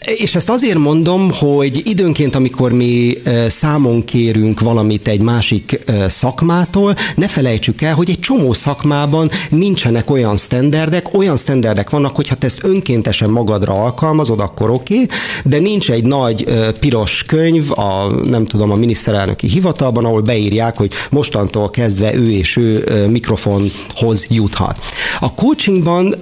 és 0.00 0.34
ezt 0.34 0.50
azért 0.50 0.78
mondom, 0.78 1.30
hogy 1.32 1.80
időnként, 1.84 2.34
amikor 2.34 2.72
mi 2.72 3.18
számon 3.48 4.04
kérünk 4.04 4.60
valamit 4.60 5.08
egy 5.08 5.20
másik 5.20 5.80
szakmától, 6.08 6.94
ne 7.16 7.27
felejtsük 7.28 7.82
el, 7.82 7.94
hogy 7.94 8.10
egy 8.10 8.20
csomó 8.20 8.52
szakmában 8.52 9.30
nincsenek 9.50 10.10
olyan 10.10 10.36
sztenderdek, 10.36 11.16
olyan 11.16 11.36
sztenderdek 11.36 11.90
vannak, 11.90 12.16
hogyha 12.16 12.34
te 12.34 12.46
ezt 12.46 12.58
önkéntesen 12.62 13.30
magadra 13.30 13.72
alkalmazod, 13.72 14.40
akkor 14.40 14.70
oké, 14.70 14.94
okay, 14.94 15.06
de 15.44 15.58
nincs 15.58 15.90
egy 15.90 16.04
nagy 16.04 16.44
piros 16.80 17.24
könyv 17.26 17.70
a, 17.78 18.06
nem 18.24 18.46
tudom, 18.46 18.70
a 18.70 18.74
miniszterelnöki 18.74 19.48
hivatalban, 19.48 20.04
ahol 20.04 20.20
beírják, 20.20 20.76
hogy 20.76 20.92
mostantól 21.10 21.70
kezdve 21.70 22.14
ő 22.14 22.30
és 22.30 22.56
ő 22.56 22.84
mikrofonhoz 23.10 24.26
juthat. 24.28 24.78
A 25.20 25.34
coachingban 25.34 26.14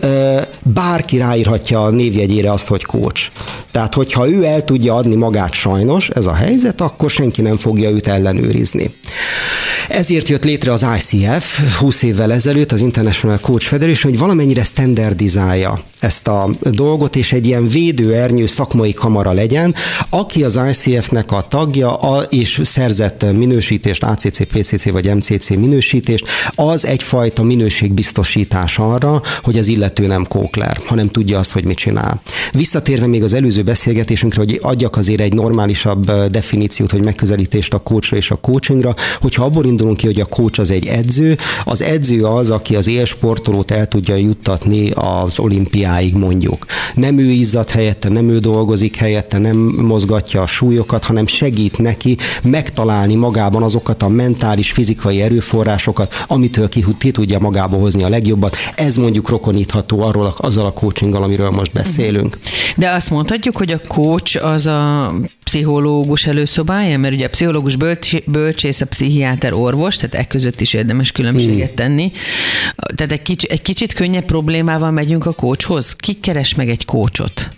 bárki 0.62 1.16
ráírhatja 1.16 1.84
a 1.84 1.90
névjegyére 1.90 2.52
azt, 2.52 2.66
hogy 2.66 2.84
coach. 2.84 3.30
Tehát, 3.70 3.94
hogyha 3.94 4.28
ő 4.28 4.44
el 4.44 4.64
tudja 4.64 4.94
adni 4.94 5.14
magát 5.14 5.52
sajnos, 5.52 6.08
ez 6.08 6.26
a 6.26 6.34
helyzet, 6.34 6.80
akkor 6.80 7.10
senki 7.10 7.42
nem 7.42 7.56
fogja 7.56 7.90
őt 7.90 8.06
ellenőrizni. 8.06 8.94
Ezért 9.88 10.28
jött 10.28 10.44
létre 10.44 10.72
az 10.72 10.84
ICF 10.96 11.78
20 11.78 12.02
évvel 12.02 12.32
ezelőtt, 12.32 12.72
az 12.72 12.80
International 12.80 13.38
Coach 13.38 13.66
Federation, 13.66 14.12
hogy 14.12 14.20
valamennyire 14.20 14.64
standardizálja 14.64 15.80
ezt 16.00 16.28
a 16.28 16.50
dolgot, 16.62 17.16
és 17.16 17.32
egy 17.32 17.46
ilyen 17.46 17.68
védőernyő 17.68 18.46
szakmai 18.46 18.92
kamara 18.92 19.32
legyen, 19.32 19.74
aki 20.10 20.44
az 20.44 20.60
ICF-nek 20.70 21.32
a 21.32 21.42
tagja 21.48 21.96
a, 21.96 22.22
és 22.22 22.60
szerzett 22.64 23.32
minősítést, 23.32 24.02
ACC, 24.02 24.46
PCC 24.46 24.90
vagy 24.90 25.14
MCC 25.14 25.48
minősítést, 25.48 26.26
az 26.54 26.86
egyfajta 26.86 27.42
minőségbiztosítás 27.42 28.78
arra, 28.78 29.22
hogy 29.42 29.58
az 29.58 29.68
illető 29.68 30.06
nem 30.06 30.26
kókler, 30.26 30.80
hanem 30.86 31.08
tudja 31.08 31.38
azt, 31.38 31.52
hogy 31.52 31.64
mit 31.64 31.76
csinál. 31.76 32.22
Visszatérve 32.52 33.06
még 33.06 33.22
az 33.22 33.34
előző 33.34 33.62
beszélgetésünkre, 33.62 34.40
hogy 34.40 34.58
adjak 34.62 34.96
azért 34.96 35.20
egy 35.20 35.32
normálisabb 35.32 36.10
definíciót, 36.10 36.90
vagy 36.90 37.04
megközelítést 37.04 37.74
a 37.74 37.78
coachra 37.78 38.16
és 38.16 38.30
a 38.30 38.36
coachingra, 38.36 38.94
hogyha 39.20 39.44
abból 39.44 39.64
indulunk 39.64 39.96
ki, 39.96 40.06
hogy 40.06 40.20
a 40.20 40.24
coach 40.24 40.60
az 40.60 40.70
egy 40.70 40.75
edző, 40.84 41.36
az 41.64 41.82
edző 41.82 42.24
az, 42.24 42.50
aki 42.50 42.76
az 42.76 42.88
élsportolót 42.88 43.70
el 43.70 43.88
tudja 43.88 44.14
juttatni 44.14 44.90
az 44.90 45.38
olimpiáig 45.38 46.14
mondjuk. 46.14 46.66
Nem 46.94 47.18
ő 47.18 47.30
izzad 47.30 47.70
helyette, 47.70 48.08
nem 48.08 48.28
ő 48.28 48.38
dolgozik 48.38 48.96
helyette, 48.96 49.38
nem 49.38 49.56
mozgatja 49.76 50.42
a 50.42 50.46
súlyokat, 50.46 51.04
hanem 51.04 51.26
segít 51.26 51.78
neki 51.78 52.16
megtalálni 52.42 53.14
magában 53.14 53.62
azokat 53.62 54.02
a 54.02 54.08
mentális, 54.08 54.72
fizikai 54.72 55.22
erőforrásokat, 55.22 56.14
amitől 56.26 56.68
ki, 56.68 56.84
ki 56.98 57.10
tudja 57.10 57.38
magába 57.38 57.76
hozni 57.76 58.02
a 58.02 58.08
legjobbat. 58.08 58.56
Ez 58.74 58.96
mondjuk 58.96 59.28
rokonítható 59.28 60.02
arról, 60.02 60.34
azzal 60.38 60.66
a 60.66 60.72
coachinggal, 60.72 61.22
amiről 61.22 61.50
most 61.50 61.72
beszélünk. 61.72 62.38
De 62.76 62.90
azt 62.90 63.10
mondhatjuk, 63.10 63.56
hogy 63.56 63.70
a 63.70 63.80
coach 63.88 64.44
az 64.44 64.66
a 64.66 65.12
pszichológus 65.44 66.26
előszobája, 66.26 66.98
mert 66.98 67.14
ugye 67.14 67.26
a 67.26 67.28
pszichológus 67.28 67.76
bölcs, 67.76 68.24
bölcsész, 68.24 68.80
a 68.80 68.86
pszichiáter 68.86 69.52
orvos, 69.52 69.96
tehát 69.96 70.14
e 70.14 70.24
között 70.24 70.60
is 70.60 70.65
érdemes 70.74 71.12
különbséget 71.12 71.72
tenni. 71.72 72.12
Tehát 72.94 73.12
egy, 73.12 73.22
kicsi, 73.22 73.50
egy 73.50 73.62
kicsit 73.62 73.92
könnyebb 73.92 74.24
problémával 74.24 74.90
megyünk 74.90 75.26
a 75.26 75.32
kócshoz. 75.32 75.96
Ki 75.96 76.12
keres 76.12 76.54
meg 76.54 76.68
egy 76.68 76.84
kócsot? 76.84 77.50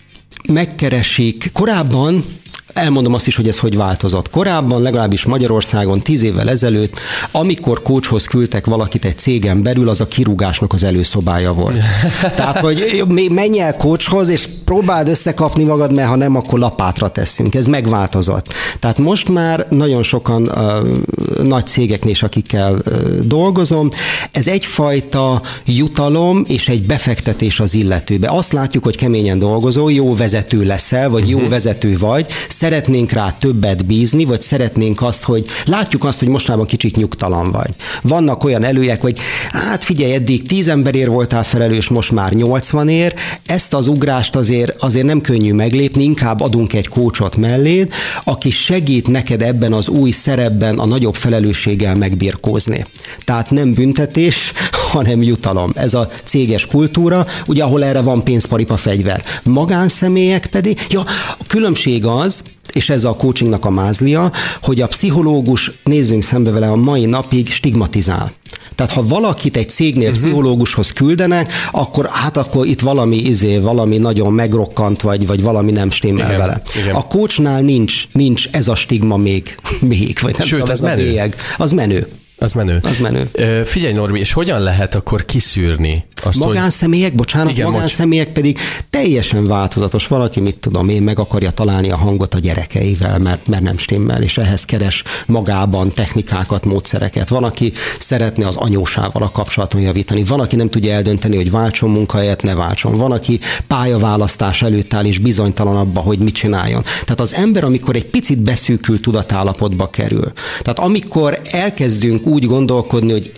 Megkeresik. 0.49 1.51
Korábban 1.53 2.25
Elmondom 2.73 3.15
azt 3.15 3.27
is, 3.27 3.37
hogy 3.37 3.49
ez 3.49 3.59
hogy 3.59 3.77
változott. 3.77 4.31
Korábban, 4.31 4.83
legalábbis 4.83 5.25
Magyarországon 5.25 6.01
tíz 6.01 6.23
évvel 6.23 6.51
ezelőtt, 6.51 6.99
amikor 7.31 7.83
kócshoz 7.83 8.27
küldtek 8.27 8.67
valakit 8.67 9.05
egy 9.05 9.19
cégen 9.19 9.63
belül, 9.63 9.89
az 9.89 10.01
a 10.01 10.09
kirúgásnak 10.09 10.73
az 10.73 10.85
előszobája 10.85 11.53
volt. 11.53 11.79
Tehát, 12.37 12.59
hogy 12.59 13.05
menj 13.31 13.61
el 13.61 13.77
kócshoz, 13.77 14.29
és 14.29 14.49
próbáld 14.69 15.09
összekapni 15.09 15.65
magad, 15.65 15.95
mert 15.95 16.09
ha 16.09 16.17
nem, 16.17 16.37
akkor 16.37 16.59
lapátra 16.59 17.09
teszünk. 17.09 17.55
Ez 17.55 17.67
megváltozott. 17.67 18.53
Tehát 18.81 18.99
most 18.99 19.29
már 19.29 19.67
nagyon 19.71 20.03
sokan 20.03 20.43
uh, 20.49 21.43
nagy 21.43 21.67
cégeknél 21.67 22.11
is, 22.11 22.23
akikkel 22.23 22.75
uh, 22.75 22.93
dolgozom, 23.25 23.89
ez 24.33 24.47
egyfajta 24.47 25.43
jutalom 25.65 26.45
és 26.49 26.69
egy 26.69 26.87
befektetés 26.87 27.61
az 27.61 27.75
illetőbe. 27.75 28.29
Azt 28.29 28.53
látjuk, 28.53 28.85
hogy 28.85 28.97
keményen 28.97 29.39
dolgozol, 29.39 29.93
jó 29.93 30.15
vezető 30.17 30.63
leszel, 30.63 31.09
vagy 31.11 31.29
jó 31.29 31.37
uh-huh. 31.37 31.51
vezető 31.51 31.97
vagy, 31.99 32.27
szeretnénk 32.49 33.13
rá 33.13 33.31
többet 33.31 33.87
bízni, 33.87 34.25
vagy 34.25 34.43
szeretnénk 34.43 35.03
azt, 35.03 35.25
hogy 35.25 35.47
látjuk 35.65 36.05
azt, 36.05 36.19
hogy 36.19 36.29
mostában 36.29 36.67
kicsit 36.67 36.97
nyugtalan 36.97 37.53
vagy. 37.53 37.75
Vannak 38.03 38.45
olyan 38.45 38.65
előjek, 38.65 39.01
hogy 39.01 39.19
hát 39.53 39.85
figyelj, 39.85 40.13
eddig 40.13 40.47
tíz 40.47 40.69
emberért 40.69 41.09
voltál 41.09 41.45
felelős, 41.45 41.89
most 41.89 42.13
már 42.13 42.33
80 42.33 42.89
ér, 42.89 43.15
ezt 43.47 43.75
az 43.75 43.87
ugrást 43.87 44.37
azért, 44.37 44.57
azért 44.79 45.07
nem 45.07 45.21
könnyű 45.21 45.53
meglépni, 45.53 46.03
inkább 46.03 46.41
adunk 46.41 46.73
egy 46.73 46.89
kócsot 46.89 47.37
melléd, 47.37 47.93
aki 48.25 48.51
segít 48.51 49.09
neked 49.09 49.43
ebben 49.43 49.73
az 49.73 49.89
új 49.89 50.11
szerepben 50.11 50.79
a 50.79 50.87
nagyobb 50.87 51.15
felelősséggel 51.15 51.95
megbirkózni. 51.95 52.85
Tehát 53.25 53.51
nem 53.51 53.75
büntetés, 53.75 54.53
hanem 54.93 55.23
jutalom. 55.23 55.73
Ez 55.75 55.95
a 55.95 56.11
céges 56.25 56.67
kultúra, 56.67 57.27
ugye 57.47 57.63
ahol 57.63 57.85
erre 57.85 58.01
van 58.01 58.25
pénzparipa 58.25 58.77
fegyver. 58.77 59.23
Magánszemélyek 59.45 60.47
pedig, 60.47 60.79
ja, 60.91 61.01
a 61.39 61.45
különbség 61.47 62.05
az, 62.05 62.43
és 62.73 62.91
ez 62.91 63.05
a 63.05 63.17
coachingnak 63.17 63.65
a 63.65 63.71
mázlia, 63.71 64.33
hogy 64.63 64.81
a 64.81 64.87
pszichológus, 64.87 65.73
nézzünk 65.85 66.23
szembe 66.23 66.51
vele, 66.51 66.71
a 66.71 66.77
mai 66.77 67.05
napig 67.05 67.51
stigmatizál. 67.51 68.33
Tehát 68.79 68.93
ha 68.93 69.03
valakit 69.03 69.57
egy 69.57 69.71
cégnél 69.71 70.09
uh-huh. 70.09 70.23
pszichológushoz 70.23 70.93
küldenek, 70.93 71.53
akkor 71.71 72.09
hát 72.13 72.37
akkor 72.37 72.67
itt 72.67 72.81
valami 72.81 73.17
izé, 73.17 73.59
valami 73.59 73.99
nagyon 73.99 74.33
megrokkant, 74.33 75.01
vagy, 75.01 75.27
vagy 75.27 75.43
valami 75.43 75.71
nem 75.71 75.91
stimmel 75.91 76.27
igen, 76.27 76.39
vele. 76.39 76.63
Igen. 76.83 76.95
A 76.95 77.07
coachnál 77.07 77.61
nincs, 77.61 78.09
nincs 78.13 78.49
ez 78.51 78.69
a 78.69 78.75
stigma 78.75 79.17
még, 79.17 79.55
még 79.81 80.19
vagy 80.21 80.39
nem 80.39 80.47
Sőt, 80.47 80.59
tudom, 80.59 80.75
ez, 80.75 80.83
ez 80.83 80.89
menő. 80.89 81.03
A 81.03 81.05
bélyeg. 81.05 81.37
Az 81.57 81.73
menő. 81.73 82.09
Az 82.41 82.53
menő. 82.53 82.81
Az 82.83 82.99
menő. 82.99 83.29
Ö, 83.33 83.61
figyelj 83.65 83.93
Norbi, 83.93 84.19
és 84.19 84.33
hogyan 84.33 84.61
lehet 84.61 84.95
akkor 84.95 85.25
kiszűrni 85.25 86.07
azt, 86.23 86.39
Magánszemélyek, 86.39 87.09
hogy... 87.09 87.17
bocsánat, 87.17 87.51
Igen, 87.51 87.71
magánszemélyek 87.71 88.33
pedig 88.33 88.59
teljesen 88.91 89.47
változatos. 89.47 90.07
Valaki, 90.07 90.41
mit 90.41 90.57
tudom 90.57 90.89
én, 90.89 91.03
meg 91.03 91.19
akarja 91.19 91.51
találni 91.51 91.91
a 91.91 91.97
hangot 91.97 92.35
a 92.35 92.39
gyerekeivel, 92.39 93.19
mert, 93.19 93.47
mert 93.47 93.63
nem 93.63 93.79
stimmel, 93.79 94.23
és 94.23 94.39
ehhez 94.39 94.65
keres 94.65 95.03
magában 95.27 95.89
technikákat, 95.89 96.65
módszereket. 96.65 97.29
Van, 97.29 97.45
aki 97.45 97.73
szeretne 97.99 98.47
az 98.47 98.57
anyósával 98.57 99.23
a 99.23 99.31
kapcsolaton 99.31 99.81
javítani. 99.81 100.25
Van, 100.25 100.41
aki 100.41 100.57
nem 100.57 100.71
tudja 100.71 100.93
eldönteni, 100.93 101.37
hogy 101.37 101.51
váltson 101.51 101.91
munkahelyet, 101.91 102.43
ne 102.43 102.55
váltson. 102.55 102.97
Van, 102.97 103.13
aki 103.13 103.41
pályaválasztás 103.67 104.63
előtt 104.63 104.95
áll, 104.95 105.05
és 105.05 105.19
bizonytalan 105.19 105.77
abba, 105.77 106.01
hogy 106.01 106.19
mit 106.19 106.35
csináljon. 106.35 106.83
Tehát 106.83 107.21
az 107.21 107.35
ember, 107.35 107.65
amikor 107.65 107.97
egy 107.97 108.07
picit 108.07 108.39
beszűkült 108.39 109.03
tudatállapotba 109.03 109.87
kerül, 109.87 110.33
tehát 110.63 110.79
amikor 110.79 111.41
elkezdünk 111.51 112.27
úgy 112.29 112.47
gondolkodni, 112.47 113.13
hogy 113.13 113.33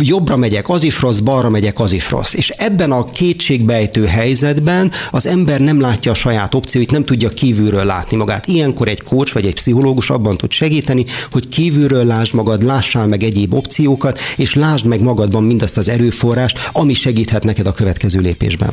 jobbra 0.00 0.36
megyek, 0.36 0.68
az 0.68 0.82
is 0.82 1.00
rossz, 1.00 1.18
balra 1.18 1.50
megyek, 1.50 1.80
az 1.80 1.92
is 1.92 2.10
rossz. 2.10 2.34
És 2.34 2.48
ebben 2.48 2.92
a 2.92 3.10
kétségbejtő 3.10 4.06
helyzetben 4.06 4.90
az 5.10 5.26
ember 5.26 5.60
nem 5.60 5.80
látja 5.80 6.10
a 6.10 6.14
saját 6.14 6.54
opcióit, 6.54 6.90
nem 6.90 7.04
tudja 7.04 7.28
kívülről 7.28 7.84
látni 7.84 8.16
magát. 8.16 8.46
Ilyenkor 8.46 8.88
egy 8.88 9.02
coach 9.02 9.32
vagy 9.34 9.46
egy 9.46 9.54
pszichológus 9.54 10.10
abban 10.10 10.36
tud 10.36 10.50
segíteni, 10.50 11.04
hogy 11.30 11.48
kívülről 11.48 12.04
lásd 12.04 12.34
magad, 12.34 12.62
lássál 12.62 13.06
meg 13.06 13.22
egyéb 13.22 13.54
opciókat, 13.54 14.18
és 14.36 14.54
lásd 14.54 14.86
meg 14.86 15.00
magadban 15.00 15.44
mindazt 15.44 15.76
az 15.76 15.88
erőforrást, 15.88 16.58
ami 16.72 16.94
segíthet 16.94 17.44
neked 17.44 17.66
a 17.66 17.72
következő 17.72 18.20
lépésben. 18.20 18.72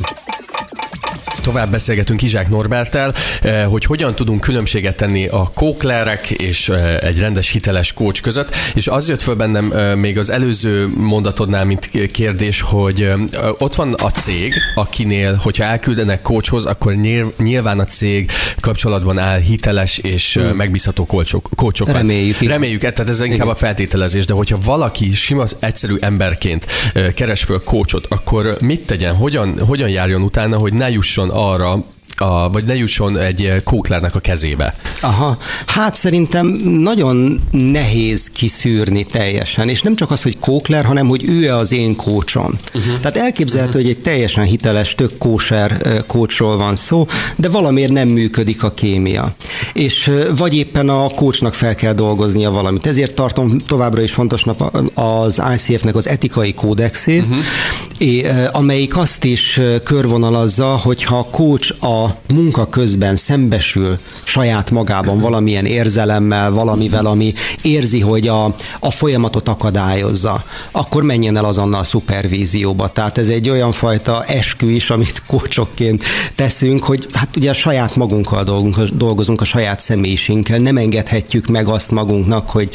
Tovább 1.42 1.70
beszélgetünk 1.70 2.22
Izsák 2.22 2.48
Norbertel, 2.48 3.14
eh, 3.42 3.64
hogy 3.64 3.84
hogyan 3.84 4.14
tudunk 4.14 4.40
különbséget 4.40 4.96
tenni 4.96 5.26
a 5.26 5.50
kóklerek 5.54 6.30
és 6.30 6.68
eh, 6.68 6.96
egy 6.96 7.18
rendes 7.18 7.50
hiteles 7.50 7.92
kócs 7.92 8.22
között, 8.22 8.54
és 8.74 8.88
az 8.88 9.08
jött 9.08 9.22
föl 9.22 9.34
bennem 9.34 9.72
eh, 9.72 9.94
még 9.94 10.18
az 10.18 10.30
előző 10.30 10.88
mondatodnál, 10.96 11.64
mint 11.64 11.90
kérdés, 12.12 12.60
hogy 12.60 13.12
ott 13.58 13.74
van 13.74 13.92
a 13.92 14.10
cég, 14.10 14.54
akinél, 14.74 15.34
hogyha 15.34 15.64
elküldenek 15.64 16.22
kócshoz, 16.22 16.64
akkor 16.64 16.94
nyilván 17.38 17.78
a 17.78 17.84
cég 17.84 18.30
kapcsolatban 18.60 19.18
áll 19.18 19.40
hiteles 19.40 19.98
és 19.98 20.34
hmm. 20.34 20.56
megbízható 20.56 21.06
kócsok, 21.06 21.48
kócsokat. 21.54 21.94
Reméljük. 21.94 22.40
Reméljük, 22.40 22.80
tehát 22.80 23.08
ez 23.08 23.20
inkább 23.20 23.34
Igen. 23.34 23.48
a 23.48 23.54
feltételezés, 23.54 24.24
de 24.26 24.34
hogyha 24.34 24.58
valaki 24.64 25.12
sima, 25.12 25.44
egyszerű 25.58 25.96
emberként 26.00 26.66
keres 27.14 27.42
föl 27.42 27.62
kócsot, 27.64 28.06
akkor 28.08 28.56
mit 28.60 28.86
tegyen, 28.86 29.14
hogyan, 29.14 29.58
hogyan 29.66 29.88
járjon 29.88 30.22
utána, 30.22 30.58
hogy 30.58 30.72
ne 30.72 30.90
jusson 30.90 31.30
arra 31.32 31.82
a, 32.16 32.50
vagy 32.50 32.64
ne 32.64 32.74
jusson 32.74 33.18
egy 33.18 33.52
kóklernek 33.64 34.14
a 34.14 34.20
kezébe? 34.20 34.74
Aha, 35.00 35.38
hát 35.66 35.96
szerintem 35.96 36.46
nagyon 36.64 37.42
nehéz 37.50 38.30
kiszűrni 38.30 39.04
teljesen, 39.04 39.68
és 39.68 39.82
nem 39.82 39.96
csak 39.96 40.10
az, 40.10 40.22
hogy 40.22 40.38
kókler, 40.38 40.84
hanem 40.84 41.08
hogy 41.08 41.24
ő 41.28 41.50
az 41.50 41.72
én 41.72 41.96
kócsom. 41.96 42.58
Uh-huh. 42.74 43.00
Tehát 43.00 43.16
elképzelhető, 43.16 43.78
uh-huh. 43.78 43.84
hogy 43.84 43.96
egy 43.96 44.02
teljesen 44.02 44.44
hiteles, 44.44 44.94
tök 44.94 45.18
kóser 45.18 46.02
kócsról 46.06 46.56
van 46.56 46.76
szó, 46.76 47.06
de 47.36 47.48
valamiért 47.48 47.92
nem 47.92 48.08
működik 48.08 48.62
a 48.62 48.70
kémia. 48.70 49.34
És 49.72 50.10
vagy 50.36 50.54
éppen 50.54 50.88
a 50.88 51.08
kócsnak 51.08 51.54
fel 51.54 51.74
kell 51.74 51.92
dolgoznia 51.92 52.50
valamit. 52.50 52.86
Ezért 52.86 53.14
tartom 53.14 53.58
továbbra 53.58 54.02
is 54.02 54.12
fontosnak 54.12 54.72
az 54.94 55.42
ICF-nek 55.54 55.96
az 55.96 56.08
etikai 56.08 56.54
kódexét, 56.54 57.22
uh-huh. 57.22 58.48
amelyik 58.52 58.96
azt 58.96 59.24
is 59.24 59.60
körvonalazza, 59.84 60.66
hogyha 60.66 61.18
a 61.18 61.28
kócs 61.30 61.70
a 61.70 62.11
munka 62.34 62.68
közben 62.68 63.16
szembesül 63.16 63.98
saját 64.24 64.70
magában 64.70 65.18
valamilyen 65.18 65.66
érzelemmel, 65.66 66.50
valamivel, 66.50 67.06
ami 67.06 67.32
érzi, 67.62 68.00
hogy 68.00 68.28
a, 68.28 68.54
a 68.80 68.90
folyamatot 68.90 69.48
akadályozza, 69.48 70.44
akkor 70.70 71.02
menjen 71.02 71.36
el 71.36 71.44
azonnal 71.44 71.80
a 71.80 71.84
szupervízióba. 71.84 72.88
Tehát 72.88 73.18
ez 73.18 73.28
egy 73.28 73.48
olyan 73.48 73.72
fajta 73.72 74.24
eskü 74.24 74.70
is, 74.70 74.90
amit 74.90 75.22
kócsokként 75.26 76.04
teszünk, 76.34 76.84
hogy 76.84 77.06
hát 77.12 77.36
ugye 77.36 77.50
a 77.50 77.52
saját 77.52 77.96
magunkkal 77.96 78.44
dolgozunk, 78.44 78.88
dolgozunk 78.88 79.40
a 79.40 79.44
saját 79.44 79.80
személyiségünkkel, 79.80 80.58
nem 80.58 80.76
engedhetjük 80.76 81.46
meg 81.46 81.68
azt 81.68 81.90
magunknak, 81.90 82.50
hogy, 82.50 82.70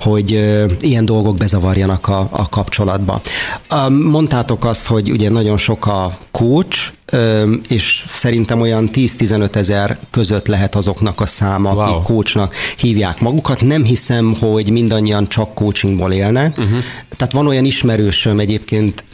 hogy 0.00 0.30
ilyen 0.80 1.04
dolgok 1.04 1.36
bezavarjanak 1.36 2.08
a, 2.08 2.28
a 2.30 2.48
kapcsolatba. 2.48 3.22
Mondtátok 3.88 4.64
azt, 4.64 4.86
hogy 4.86 5.10
ugye 5.10 5.30
nagyon 5.30 5.56
sok 5.56 5.86
a 5.86 6.18
kócs, 6.30 6.92
és 7.68 8.04
szerintem 8.08 8.60
olyan 8.60 8.90
10-15 8.92 9.54
ezer 9.54 9.98
között 10.10 10.46
lehet 10.46 10.74
azoknak 10.74 11.20
a 11.20 11.26
száma, 11.26 11.72
wow. 11.72 11.80
akik 11.80 12.02
coachnak 12.02 12.54
hívják 12.76 13.20
magukat. 13.20 13.60
Nem 13.60 13.84
hiszem, 13.84 14.34
hogy 14.40 14.70
mindannyian 14.70 15.28
csak 15.28 15.54
coachingból 15.54 16.12
élnek. 16.12 16.58
Uh-huh. 16.58 16.78
Tehát 17.16 17.34
van 17.34 17.46
olyan 17.46 17.64
ismerősöm, 17.64 18.38
egyébként 18.38 19.04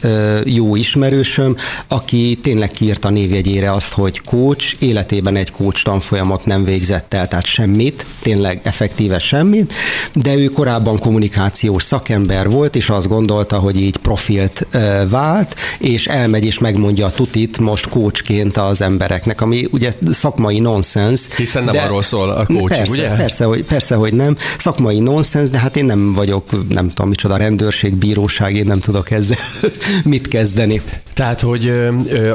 jó 0.43 0.75
ismerősöm, 0.75 1.55
aki 1.87 2.39
tényleg 2.41 2.71
kiírta 2.71 3.09
névjegyére 3.09 3.71
azt, 3.71 3.93
hogy 3.93 4.21
coach, 4.21 4.75
életében 4.79 5.35
egy 5.35 5.51
coach 5.51 5.83
tanfolyamot 5.83 6.45
nem 6.45 6.63
végzett 6.63 7.13
el, 7.13 7.27
tehát 7.27 7.45
semmit, 7.45 8.05
tényleg 8.21 8.61
effektíve 8.63 9.19
semmit, 9.19 9.73
de 10.13 10.35
ő 10.35 10.45
korábban 10.45 10.99
kommunikációs 10.99 11.83
szakember 11.83 12.49
volt, 12.49 12.75
és 12.75 12.89
azt 12.89 13.07
gondolta, 13.07 13.57
hogy 13.57 13.81
így 13.81 13.97
profilt 13.97 14.67
vált, 15.09 15.55
és 15.77 16.07
elmegy 16.07 16.45
és 16.45 16.59
megmondja 16.59 17.05
a 17.05 17.11
tutit 17.11 17.57
most 17.57 17.86
coachként 17.89 18.57
az 18.57 18.81
embereknek, 18.81 19.41
ami 19.41 19.67
ugye 19.71 19.91
szakmai 20.11 20.59
nonsens. 20.59 21.27
Hiszen 21.35 21.63
nem 21.63 21.73
de 21.73 21.81
arról 21.81 22.01
szól 22.01 22.29
a 22.29 22.45
coaching, 22.45 22.69
persze, 22.69 22.91
ugye? 22.91 23.09
Persze 23.09 23.45
hogy, 23.45 23.63
persze, 23.63 23.95
hogy 23.95 24.13
nem. 24.13 24.37
Szakmai 24.57 24.99
nonsens, 24.99 25.49
de 25.49 25.57
hát 25.57 25.75
én 25.75 25.85
nem 25.85 26.13
vagyok, 26.13 26.69
nem 26.69 26.87
tudom 26.87 27.09
micsoda 27.09 27.37
rendőrség, 27.37 27.95
bíróság, 27.95 28.55
én 28.55 28.65
nem 28.65 28.79
tudok 28.79 29.11
ezzel 29.11 29.37
mit 30.03 30.27
kezdeni. 30.27 30.81
Tehát, 31.13 31.41
hogy 31.41 31.73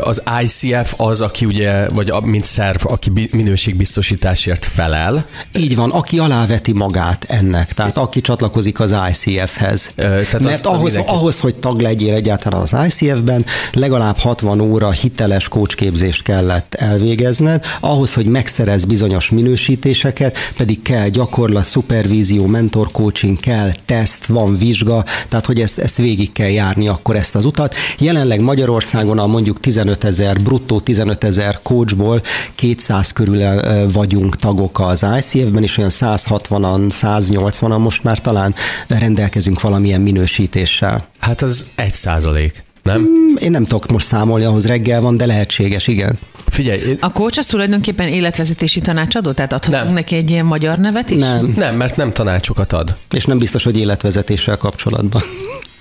az 0.00 0.22
ICF 0.42 0.94
az, 0.96 1.20
aki 1.20 1.44
ugye, 1.44 1.88
vagy 1.88 2.12
mint 2.22 2.44
szerv, 2.44 2.80
aki 2.82 3.28
minőségbiztosításért 3.32 4.64
felel. 4.64 5.26
Így 5.58 5.76
van, 5.76 5.90
aki 5.90 6.18
aláveti 6.18 6.72
magát 6.72 7.24
ennek, 7.28 7.72
tehát 7.72 7.98
aki 7.98 8.20
csatlakozik 8.20 8.80
az 8.80 8.94
ICF-hez. 9.10 9.92
Tehát 9.94 10.40
Mert 10.40 10.66
az, 10.66 10.72
ahhoz, 10.72 10.94
mindenki... 10.94 11.10
ahhoz, 11.18 11.40
hogy 11.40 11.54
tag 11.54 11.80
legyél 11.80 12.14
egyáltalán 12.14 12.60
az 12.60 12.76
ICF-ben, 12.86 13.44
legalább 13.72 14.18
60 14.18 14.60
óra 14.60 14.90
hiteles 14.90 15.41
kócsképzést 15.48 16.22
kellett 16.22 16.74
elvégezned, 16.74 17.64
ahhoz, 17.80 18.14
hogy 18.14 18.26
megszerez 18.26 18.84
bizonyos 18.84 19.30
minősítéseket, 19.30 20.38
pedig 20.56 20.82
kell 20.82 21.08
gyakorlat, 21.08 21.64
szupervízió, 21.64 22.46
mentor 22.46 22.90
coaching, 22.90 23.40
kell 23.40 23.70
teszt, 23.86 24.26
van 24.26 24.56
vizsga, 24.58 25.04
tehát 25.28 25.46
hogy 25.46 25.60
ezt, 25.60 25.78
ezt 25.78 25.96
végig 25.96 26.32
kell 26.32 26.50
járni 26.50 26.88
akkor 26.88 27.16
ezt 27.16 27.34
az 27.34 27.44
utat. 27.44 27.74
Jelenleg 27.98 28.40
Magyarországon 28.40 29.18
a 29.18 29.26
mondjuk 29.26 29.60
15 29.60 30.04
ezer, 30.04 30.42
bruttó 30.42 30.80
15 30.80 31.24
ezer 31.24 31.58
coachból 31.62 32.22
200 32.54 33.12
körül 33.12 33.60
vagyunk 33.92 34.36
tagok 34.36 34.80
az 34.80 35.06
ICF-ben, 35.18 35.62
és 35.62 35.78
olyan 35.78 35.90
160-an, 35.94 36.90
180-an 36.90 37.78
most 37.78 38.04
már 38.04 38.20
talán 38.20 38.54
rendelkezünk 38.88 39.60
valamilyen 39.60 40.00
minősítéssel. 40.00 41.06
Hát 41.18 41.42
az 41.42 41.66
egy 41.74 41.94
százalék 41.94 42.64
nem? 42.82 43.00
Mm, 43.00 43.34
én 43.38 43.50
nem 43.50 43.64
tudok 43.64 43.90
most 43.90 44.06
számolni, 44.06 44.44
ahhoz 44.44 44.66
reggel 44.66 45.00
van, 45.00 45.16
de 45.16 45.26
lehetséges, 45.26 45.86
igen. 45.86 46.18
Figyelj. 46.46 46.96
A 47.00 47.12
coach 47.12 47.38
az 47.38 47.46
tulajdonképpen 47.46 48.08
életvezetési 48.08 48.80
tanácsadó? 48.80 49.32
Tehát 49.32 49.52
adhatunk 49.52 49.84
nem. 49.84 49.94
neki 49.94 50.16
egy 50.16 50.30
ilyen 50.30 50.44
magyar 50.44 50.78
nevet 50.78 51.10
is? 51.10 51.18
Nem. 51.18 51.52
Nem, 51.56 51.76
mert 51.76 51.96
nem 51.96 52.12
tanácsokat 52.12 52.72
ad. 52.72 52.96
És 53.10 53.24
nem 53.24 53.38
biztos, 53.38 53.64
hogy 53.64 53.78
életvezetéssel 53.78 54.56
kapcsolatban. 54.56 55.22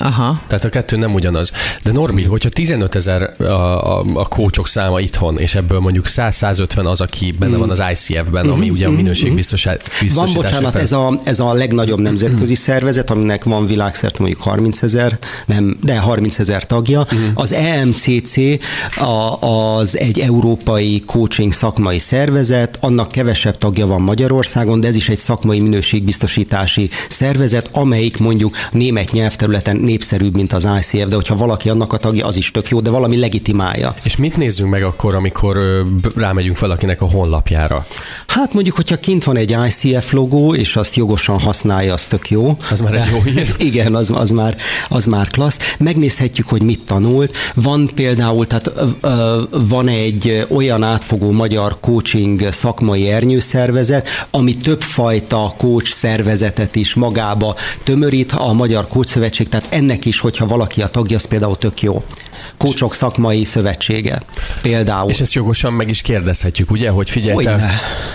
Aha. 0.02 0.42
Tehát 0.48 0.64
a 0.64 0.70
kettő 0.70 0.98
nem 0.98 1.14
ugyanaz. 1.14 1.52
De 1.84 1.92
Norbi, 1.92 2.24
hogyha 2.24 2.50
15 2.50 2.96
ezer 2.96 3.34
a, 3.40 3.44
a, 3.44 4.04
a 4.14 4.28
kócsok 4.28 4.68
száma 4.68 5.00
itthon, 5.00 5.38
és 5.38 5.56
ebből 5.56 5.80
mondjuk 5.80 6.06
100-150 6.08 6.86
az, 6.86 7.02
aki 7.02 7.32
benne 7.32 7.56
mm. 7.56 7.60
van 7.60 7.70
az 7.70 7.82
ICF-ben, 7.92 8.50
ami 8.50 8.66
mm-hmm. 8.66 8.74
ugye 8.74 8.86
a 8.86 8.90
mm-hmm. 8.90 8.98
minőségbiztosítás. 8.98 9.78
Van, 10.14 10.30
bocsánat, 10.34 10.76
ez 10.76 10.92
a, 10.92 11.20
ez 11.24 11.40
a 11.40 11.54
legnagyobb 11.54 12.00
nemzetközi 12.00 12.56
szervezet, 12.56 13.10
aminek 13.10 13.44
van 13.44 13.68
világszerte 13.68 14.18
mondjuk 14.20 14.42
30 14.42 14.82
ezer, 14.82 15.18
nem, 15.46 15.78
de 15.84 15.98
30 15.98 16.40
ezer 16.40 16.66
tagja. 16.66 17.08
Mm. 17.16 17.28
Az 17.34 17.54
EMCC 17.54 18.38
a, 18.96 19.42
az 19.42 19.98
egy 19.98 20.20
európai 20.20 21.04
coaching 21.06 21.54
szakmai 21.54 22.00
szervezet, 22.00 22.78
annak 22.82 23.12
kevesebb 23.12 23.58
tagja 23.58 23.88
van 23.88 24.02
Magyarországon, 24.02 24.80
de 24.80 24.88
ez 24.88 24.96
is 24.96 25.10
egy 25.10 25.18
szakmai 25.18 25.60
minőségbiztosítási 25.60 26.90
szervezet, 27.10 27.70
amelyik 27.72 28.18
mondjuk 28.18 28.56
német 28.72 29.12
nyelvterületen 29.12 29.78
népszerűbb, 29.92 30.36
mint 30.36 30.54
az 30.54 30.68
ICF, 30.80 31.08
de 31.08 31.16
hogyha 31.16 31.36
valaki 31.36 31.70
annak 31.70 31.94
a 31.94 31.98
tagja, 31.98 32.26
az 32.26 32.36
is 32.36 32.52
tök 32.52 32.70
jó, 32.70 32.80
de 32.80 32.90
valami 32.90 33.18
legitimálja. 33.18 33.94
És 34.04 34.16
mit 34.16 34.38
nézzünk 34.38 34.70
meg 34.70 34.84
akkor, 34.84 35.16
amikor 35.16 35.58
rámegyünk 36.16 36.60
valakinek 36.60 37.02
a 37.02 37.06
honlapjára? 37.06 37.86
Hát 38.28 38.54
mondjuk, 38.54 38.76
hogyha 38.76 39.00
kint 39.00 39.24
van 39.24 39.38
egy 39.38 39.56
ICF 39.68 40.12
logó, 40.12 40.56
és 40.56 40.76
azt 40.76 40.96
jogosan 40.96 41.40
használja, 41.40 41.94
az 41.94 42.06
tök 42.06 42.30
jó. 42.30 42.58
Az 42.72 42.82
már 42.82 42.94
egy 42.94 43.12
jó 43.12 43.22
hír. 43.22 43.56
Igen, 43.70 43.96
az, 43.96 44.12
az, 44.14 44.30
már, 44.30 44.56
az 44.90 45.06
már 45.06 45.30
klassz. 45.30 45.76
Megnézhetjük, 45.80 46.48
hogy 46.48 46.64
mit 46.64 46.82
tanult. 46.86 47.38
Van 47.56 47.92
például, 47.96 48.48
tehát 48.48 48.72
van 49.50 49.88
egy 49.88 50.46
olyan 50.50 50.84
átfogó 50.84 51.32
magyar 51.32 51.80
coaching 51.80 52.48
szakmai 52.52 53.10
ernyőszervezet, 53.10 54.08
ami 54.32 54.58
többfajta 54.58 55.54
coach 55.58 55.92
szervezetet 55.92 56.76
is 56.76 56.94
magába 56.94 57.56
tömörít, 57.84 58.32
a 58.32 58.54
Magyar 58.54 58.88
Coach 58.88 59.10
Szövetség, 59.12 59.50
tehát 59.50 59.71
ennek 59.72 60.06
is, 60.06 60.20
hogyha 60.20 60.48
valaki 60.48 60.82
a 60.82 60.88
tagja, 60.88 61.16
az 61.16 61.26
például 61.26 61.58
tök 61.58 61.82
jó. 61.82 62.04
Kócsok 62.58 62.96
szakmai 62.96 63.44
szövetsége 63.44 64.22
például. 64.62 65.10
És 65.10 65.20
ezt 65.20 65.34
jogosan 65.34 65.74
meg 65.74 65.90
is 65.90 66.02
kérdezhetjük, 66.02 66.72
ugye, 66.72 66.90
hogy 66.90 67.10
figyelj. 67.10 67.34
Hogyne, 67.34 67.72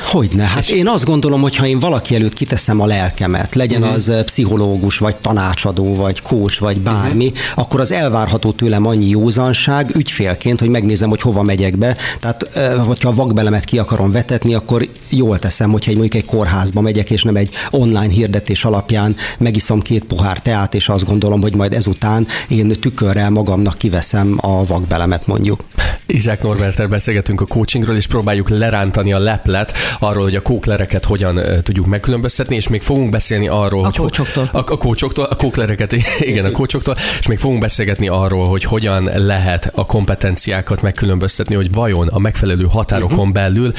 hogyne. 0.06 0.44
Hát 0.44 0.62
és... 0.62 0.68
én 0.68 0.88
azt 0.88 1.04
gondolom, 1.04 1.40
hogy 1.40 1.56
ha 1.56 1.66
én 1.66 1.78
valaki 1.78 2.14
előtt 2.14 2.32
kiteszem 2.32 2.80
a 2.80 2.86
lelkemet, 2.86 3.54
legyen 3.54 3.80
uh-huh. 3.80 3.96
az 3.96 4.12
pszichológus, 4.24 4.98
vagy 4.98 5.16
tanácsadó, 5.16 5.94
vagy 5.94 6.22
kócs, 6.22 6.58
vagy 6.58 6.80
bármi, 6.80 7.26
uh-huh. 7.26 7.38
akkor 7.54 7.80
az 7.80 7.92
elvárható 7.92 8.52
tőlem 8.52 8.86
annyi 8.86 9.08
józanság 9.08 9.96
ügyfélként, 9.96 10.60
hogy 10.60 10.68
megnézem, 10.68 11.08
hogy 11.08 11.20
hova 11.20 11.42
megyek 11.42 11.78
be. 11.78 11.96
Tehát, 12.20 12.48
hogyha 12.86 13.08
a 13.08 13.14
vakbelemet 13.14 13.64
ki 13.64 13.78
akarom 13.78 14.12
vetetni, 14.12 14.54
akkor 14.54 14.88
jól 15.08 15.38
teszem, 15.38 15.70
hogyha 15.70 15.90
egy, 15.90 15.96
mondjuk 15.96 16.22
egy 16.22 16.28
kórházba 16.28 16.80
megyek, 16.80 17.10
és 17.10 17.22
nem 17.22 17.36
egy 17.36 17.50
online 17.70 18.12
hirdetés 18.12 18.64
alapján 18.64 19.16
megiszom 19.38 19.80
két 19.80 20.04
pohár 20.04 20.40
teát, 20.40 20.74
és 20.74 20.88
azt 20.88 21.04
gondolom, 21.04 21.40
hogy 21.46 21.56
majd 21.56 21.72
ezután 21.72 22.26
én 22.48 22.68
tükörrel 22.80 23.30
magamnak 23.30 23.78
kiveszem 23.78 24.38
a 24.40 24.66
vakbelemet 24.66 25.26
mondjuk. 25.26 25.64
Izsák 26.06 26.42
Norberter 26.42 26.88
beszélgetünk 26.88 27.40
a 27.40 27.44
coachingról, 27.46 27.96
és 27.96 28.06
próbáljuk 28.06 28.48
lerántani 28.48 29.12
a 29.12 29.18
leplet 29.18 29.72
arról, 29.98 30.22
hogy 30.22 30.34
a 30.34 30.42
kóklereket 30.42 31.04
hogyan 31.04 31.40
tudjuk 31.62 31.86
megkülönböztetni, 31.86 32.56
és 32.56 32.68
még 32.68 32.82
fogunk 32.82 33.10
beszélni 33.10 33.48
arról, 33.48 33.82
a 33.82 33.84
hogy... 33.84 33.96
Kócsoktól. 33.96 34.48
A, 34.52 34.58
a 34.58 34.76
kócsoktól. 34.76 35.24
A 35.24 35.34
kóklereket, 35.34 35.92
igen, 36.30 36.44
a 36.44 36.50
kócsoktól, 36.50 36.96
és 37.18 37.26
még 37.26 37.38
fogunk 37.38 37.60
beszélgetni 37.60 38.08
arról, 38.08 38.46
hogy 38.46 38.64
hogyan 38.64 39.10
lehet 39.14 39.70
a 39.74 39.86
kompetenciákat 39.86 40.82
megkülönböztetni, 40.82 41.54
hogy 41.54 41.72
vajon 41.72 42.08
a 42.08 42.18
megfelelő 42.18 42.64
határokon 42.64 43.18
uh-huh. 43.18 43.32
belül 43.32 43.72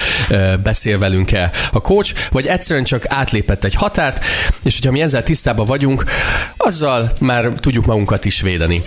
beszél 0.63 0.97
velünk-e 0.99 1.51
a 1.71 1.82
coach, 1.82 2.13
vagy 2.32 2.45
egyszerűen 2.45 2.86
csak 2.86 3.03
átlépett 3.08 3.63
egy 3.63 3.73
határt, 3.73 4.25
és 4.63 4.75
hogyha 4.75 4.91
mi 4.91 5.01
ezzel 5.01 5.23
tisztában 5.23 5.65
vagyunk, 5.65 6.03
azzal 6.58 7.12
már 7.19 7.49
tudjuk 7.60 7.86
magunkat 7.86 8.26
is 8.26 8.41
védeni. 8.41 8.82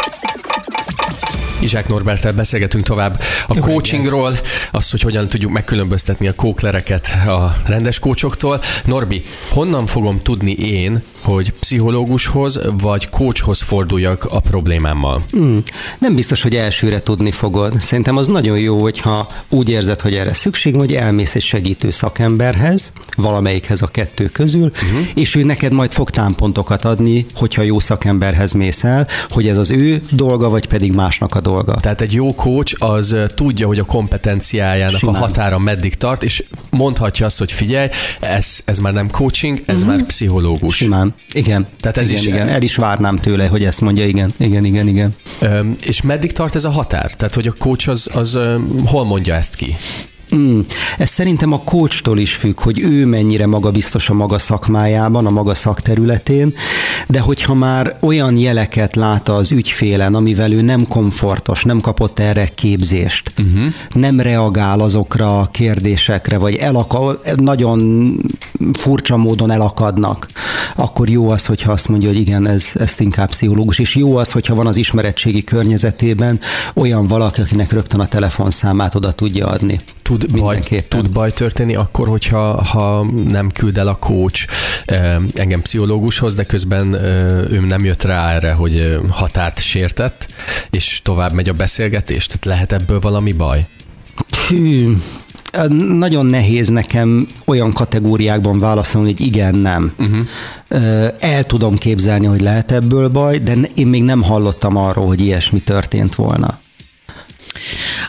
Izsák 1.60 1.88
Norbertel 1.88 2.32
beszélgetünk 2.32 2.84
tovább 2.84 3.20
a 3.46 3.54
Jó 3.54 3.60
coachingról, 3.60 4.38
az, 4.70 4.90
hogy 4.90 5.00
hogyan 5.00 5.28
tudjuk 5.28 5.52
megkülönböztetni 5.52 6.28
a 6.28 6.34
kóklereket 6.34 7.06
a 7.26 7.56
rendes 7.66 7.98
kócsoktól. 7.98 8.60
Norbi, 8.84 9.24
honnan 9.50 9.86
fogom 9.86 10.22
tudni 10.22 10.52
én, 10.52 11.02
hogy 11.22 11.52
pszichológushoz 11.52 12.60
vagy 12.78 13.08
coachhoz 13.08 13.60
forduljak 13.60 14.24
a 14.24 14.40
problémámmal? 14.40 15.24
Hmm. 15.30 15.62
Nem 15.98 16.14
biztos, 16.14 16.42
hogy 16.42 16.56
elsőre 16.56 17.00
tudni 17.02 17.30
fogod. 17.30 17.80
Szerintem 17.80 18.16
az 18.16 18.26
nagyon 18.26 18.58
jó, 18.58 18.80
hogyha 18.80 19.28
úgy 19.48 19.68
érzed, 19.68 20.00
hogy 20.00 20.14
erre 20.14 20.34
szükség 20.34 20.74
vagy 20.74 20.94
elmész 20.94 21.34
egy 21.34 21.42
segítő 21.42 21.90
szakemberhez, 21.90 22.92
valamelyikhez 23.16 23.82
a 23.82 23.86
kettő 23.86 24.26
közül, 24.26 24.66
uh-huh. 24.66 25.06
és 25.14 25.34
ő 25.34 25.42
neked 25.42 25.72
majd 25.72 25.92
fog 25.92 26.10
támpontokat 26.10 26.84
adni, 26.84 27.26
hogyha 27.34 27.62
jó 27.62 27.80
szakemberhez 27.80 28.52
mész 28.52 28.84
el, 28.84 29.06
hogy 29.30 29.48
ez 29.48 29.56
az 29.56 29.70
ő 29.70 30.02
dolga, 30.10 30.48
vagy 30.48 30.66
pedig 30.66 30.92
másnak 30.92 31.34
a 31.34 31.40
dolga. 31.40 31.74
Tehát 31.74 32.00
egy 32.00 32.12
jó 32.12 32.34
coach 32.34 32.74
az 32.78 33.16
tudja, 33.34 33.66
hogy 33.66 33.78
a 33.78 33.84
kompetenciájának 33.84 34.98
Simán. 34.98 35.14
a 35.14 35.18
határa 35.18 35.58
meddig 35.58 35.94
tart, 35.94 36.22
és 36.22 36.44
mondhatja 36.70 37.26
azt, 37.26 37.38
hogy 37.38 37.52
figyelj, 37.52 37.88
ez, 38.20 38.60
ez 38.64 38.78
már 38.78 38.92
nem 38.92 39.10
coaching, 39.10 39.62
ez 39.66 39.80
uh-huh. 39.80 39.94
már 39.94 40.06
pszichológus. 40.06 40.76
Simán. 40.76 41.14
Igen. 41.32 41.66
Tehát 41.80 41.96
ez 41.96 42.08
igen, 42.08 42.20
is 42.20 42.26
igen. 42.26 42.48
El 42.48 42.62
is 42.62 42.76
várnám 42.76 43.18
tőle, 43.18 43.46
hogy 43.46 43.64
ezt 43.64 43.80
mondja, 43.80 44.06
igen. 44.06 44.32
Igen, 44.36 44.64
igen, 44.64 44.88
igen. 44.88 45.14
Üm, 45.42 45.76
és 45.80 46.02
meddig 46.02 46.32
tart 46.32 46.54
ez 46.54 46.64
a 46.64 46.70
határ? 46.70 47.14
Tehát, 47.14 47.34
hogy 47.34 47.46
a 47.46 47.52
coach 47.52 47.88
az, 47.88 48.08
az 48.12 48.38
hol 48.84 49.04
mondja 49.04 49.34
ezt 49.34 49.54
ki? 49.54 49.76
Mm, 50.36 50.60
ez 50.98 51.10
szerintem 51.10 51.52
a 51.52 51.62
coachtól 51.64 52.18
is 52.18 52.34
függ, 52.34 52.60
hogy 52.60 52.80
ő 52.80 53.06
mennyire 53.06 53.46
magabiztos 53.46 54.10
a 54.10 54.14
maga 54.14 54.38
szakmájában, 54.38 55.26
a 55.26 55.30
maga 55.30 55.54
szakterületén, 55.54 56.54
de 57.08 57.20
hogyha 57.20 57.54
már 57.54 57.96
olyan 58.00 58.36
jeleket 58.36 58.96
lát 58.96 59.28
az 59.28 59.50
ügyfélen, 59.50 60.14
amivel 60.14 60.52
ő 60.52 60.60
nem 60.60 60.86
komfortos, 60.88 61.64
nem 61.64 61.80
kapott 61.80 62.18
erre 62.18 62.46
képzést, 62.46 63.32
uh-huh. 63.38 63.72
nem 63.92 64.20
reagál 64.20 64.80
azokra 64.80 65.40
a 65.40 65.46
kérdésekre, 65.46 66.38
vagy 66.38 66.54
elaka, 66.54 67.20
nagyon 67.36 68.12
furcsa 68.72 69.16
módon 69.16 69.50
elakadnak, 69.50 70.28
akkor 70.76 71.08
jó 71.08 71.28
az, 71.30 71.46
hogyha 71.46 71.72
azt 71.72 71.88
mondja, 71.88 72.08
hogy 72.08 72.18
igen, 72.18 72.46
ez, 72.46 72.72
ez 72.74 72.94
inkább 72.98 73.28
pszichológus, 73.28 73.78
és 73.78 73.96
jó 73.96 74.16
az, 74.16 74.32
hogyha 74.32 74.54
van 74.54 74.66
az 74.66 74.76
ismeretségi 74.76 75.44
környezetében 75.44 76.40
olyan 76.74 77.06
valaki, 77.06 77.40
akinek 77.40 77.72
rögtön 77.72 78.00
a 78.00 78.06
telefonszámát 78.06 78.94
oda 78.94 79.12
tudja 79.12 79.46
adni. 79.46 79.78
Tud 80.02 80.19
baj, 80.26 80.60
tud 80.88 81.10
baj 81.10 81.32
történni 81.32 81.74
akkor, 81.74 82.08
hogyha 82.08 82.64
ha 82.64 83.04
nem 83.28 83.50
küld 83.50 83.78
el 83.78 83.88
a 83.88 83.94
coach 83.94 84.46
engem 85.34 85.62
pszichológushoz, 85.62 86.34
de 86.34 86.44
közben 86.44 86.92
ő 87.52 87.60
nem 87.68 87.84
jött 87.84 88.02
rá 88.02 88.30
erre, 88.34 88.52
hogy 88.52 88.98
határt 89.10 89.60
sértett, 89.60 90.26
és 90.70 91.00
tovább 91.04 91.32
megy 91.32 91.48
a 91.48 91.52
beszélgetés? 91.52 92.26
Tehát 92.26 92.44
lehet 92.44 92.72
ebből 92.72 93.00
valami 93.00 93.32
baj? 93.32 93.66
Hű, 94.48 94.96
nagyon 95.78 96.26
nehéz 96.26 96.68
nekem 96.68 97.26
olyan 97.44 97.72
kategóriákban 97.72 98.58
válaszolni, 98.58 99.10
hogy 99.12 99.26
igen, 99.26 99.54
nem. 99.54 99.92
Uh-huh. 99.98 101.14
El 101.18 101.44
tudom 101.44 101.78
képzelni, 101.78 102.26
hogy 102.26 102.40
lehet 102.40 102.72
ebből 102.72 103.08
baj, 103.08 103.38
de 103.38 103.54
én 103.74 103.86
még 103.86 104.02
nem 104.02 104.22
hallottam 104.22 104.76
arról, 104.76 105.06
hogy 105.06 105.20
ilyesmi 105.20 105.60
történt 105.60 106.14
volna. 106.14 106.58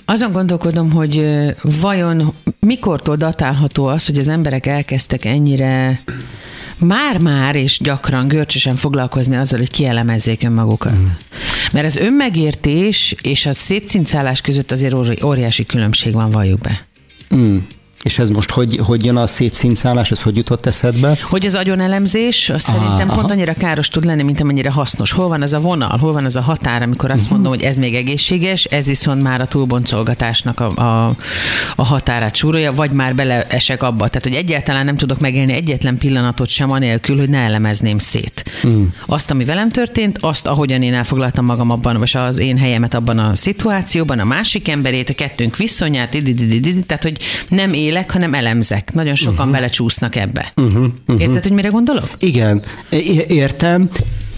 Azon 0.05 0.31
gondolkodom, 0.31 0.91
hogy 0.91 1.27
vajon 1.61 2.33
mikortól 2.59 3.15
datálható 3.15 3.85
az, 3.85 4.05
hogy 4.05 4.17
az 4.17 4.27
emberek 4.27 4.65
elkezdtek 4.65 5.25
ennyire 5.25 6.03
már-már 6.77 7.55
és 7.55 7.79
gyakran 7.79 8.27
görcsösen 8.27 8.75
foglalkozni 8.75 9.35
azzal, 9.35 9.59
hogy 9.59 9.71
kielemezzék 9.71 10.43
önmagukat. 10.43 10.97
Mm. 10.97 11.05
Mert 11.71 11.85
az 11.85 11.95
önmegértés 11.95 13.15
és 13.21 13.45
a 13.45 13.53
szétszincálás 13.53 14.41
között 14.41 14.71
azért 14.71 15.23
óriási 15.23 15.65
különbség 15.65 16.13
van, 16.13 16.31
valljuk 16.31 16.59
be. 16.59 16.85
Mm. 17.35 17.57
És 18.03 18.19
ez 18.19 18.29
most 18.29 18.51
hogy, 18.51 18.79
hogy 18.83 19.05
jön 19.05 19.15
a 19.15 19.27
szétszincálás, 19.27 20.11
ez 20.11 20.21
hogy 20.21 20.35
jutott 20.35 20.65
eszedbe? 20.65 21.17
Hogy 21.29 21.45
az 21.45 21.55
agyonelemzés, 21.55 22.49
az 22.49 22.63
ah, 22.67 22.73
szerintem 22.73 23.09
aha. 23.09 23.19
pont 23.19 23.31
annyira 23.31 23.53
káros 23.53 23.87
tud 23.87 24.05
lenni, 24.05 24.23
mint 24.23 24.41
amennyire 24.41 24.71
hasznos. 24.71 25.11
Hol 25.11 25.27
van 25.27 25.41
az 25.41 25.53
a 25.53 25.59
vonal, 25.59 25.97
hol 25.97 26.13
van 26.13 26.25
az 26.25 26.35
a 26.35 26.41
határ, 26.41 26.81
amikor 26.81 27.11
azt 27.11 27.19
uh-huh. 27.19 27.33
mondom, 27.33 27.53
hogy 27.53 27.61
ez 27.63 27.77
még 27.77 27.95
egészséges, 27.95 28.63
ez 28.63 28.85
viszont 28.85 29.21
már 29.23 29.41
a 29.41 29.45
túlboncolgatásnak 29.45 30.59
a, 30.59 30.69
a, 30.75 31.15
a 31.75 31.85
határát 31.85 32.35
súrolja, 32.35 32.71
vagy 32.71 32.91
már 32.91 33.15
beleesek 33.15 33.83
abba. 33.83 34.07
Tehát, 34.07 34.23
hogy 34.23 34.35
egyáltalán 34.35 34.85
nem 34.85 34.97
tudok 34.97 35.19
megélni 35.19 35.53
egyetlen 35.53 35.97
pillanatot 35.97 36.49
sem 36.49 36.71
anélkül, 36.71 37.17
hogy 37.17 37.29
ne 37.29 37.39
elemezném 37.39 37.97
szét. 37.97 38.43
Uh-huh. 38.63 38.87
Azt, 39.05 39.31
ami 39.31 39.45
velem 39.45 39.69
történt, 39.69 40.17
azt, 40.21 40.47
ahogyan 40.47 40.81
én 40.81 40.93
elfoglaltam 40.93 41.45
magam 41.45 41.69
abban, 41.69 41.97
vagy 41.97 42.11
az 42.13 42.39
én 42.39 42.57
helyemet 42.57 42.93
abban 42.93 43.19
a 43.19 43.35
szituációban, 43.35 44.19
a 44.19 44.23
másik 44.23 44.69
emberét, 44.69 45.09
a 45.09 45.13
kettőnk 45.13 45.57
viszonyát, 45.57 46.17
tehát, 46.87 47.03
hogy 47.03 47.17
nem 47.49 47.73
él 47.73 47.90
élek, 47.91 48.11
hanem 48.11 48.33
elemzek. 48.33 48.93
Nagyon 48.93 49.15
sokan 49.15 49.35
uh-huh. 49.35 49.51
belecsúsznak 49.51 50.15
ebbe. 50.15 50.51
Uh-huh. 50.55 50.83
Uh-huh. 51.07 51.21
Érted, 51.21 51.43
hogy 51.43 51.51
mire 51.51 51.67
gondolok? 51.67 52.09
Igen, 52.19 52.63
értem. 53.27 53.89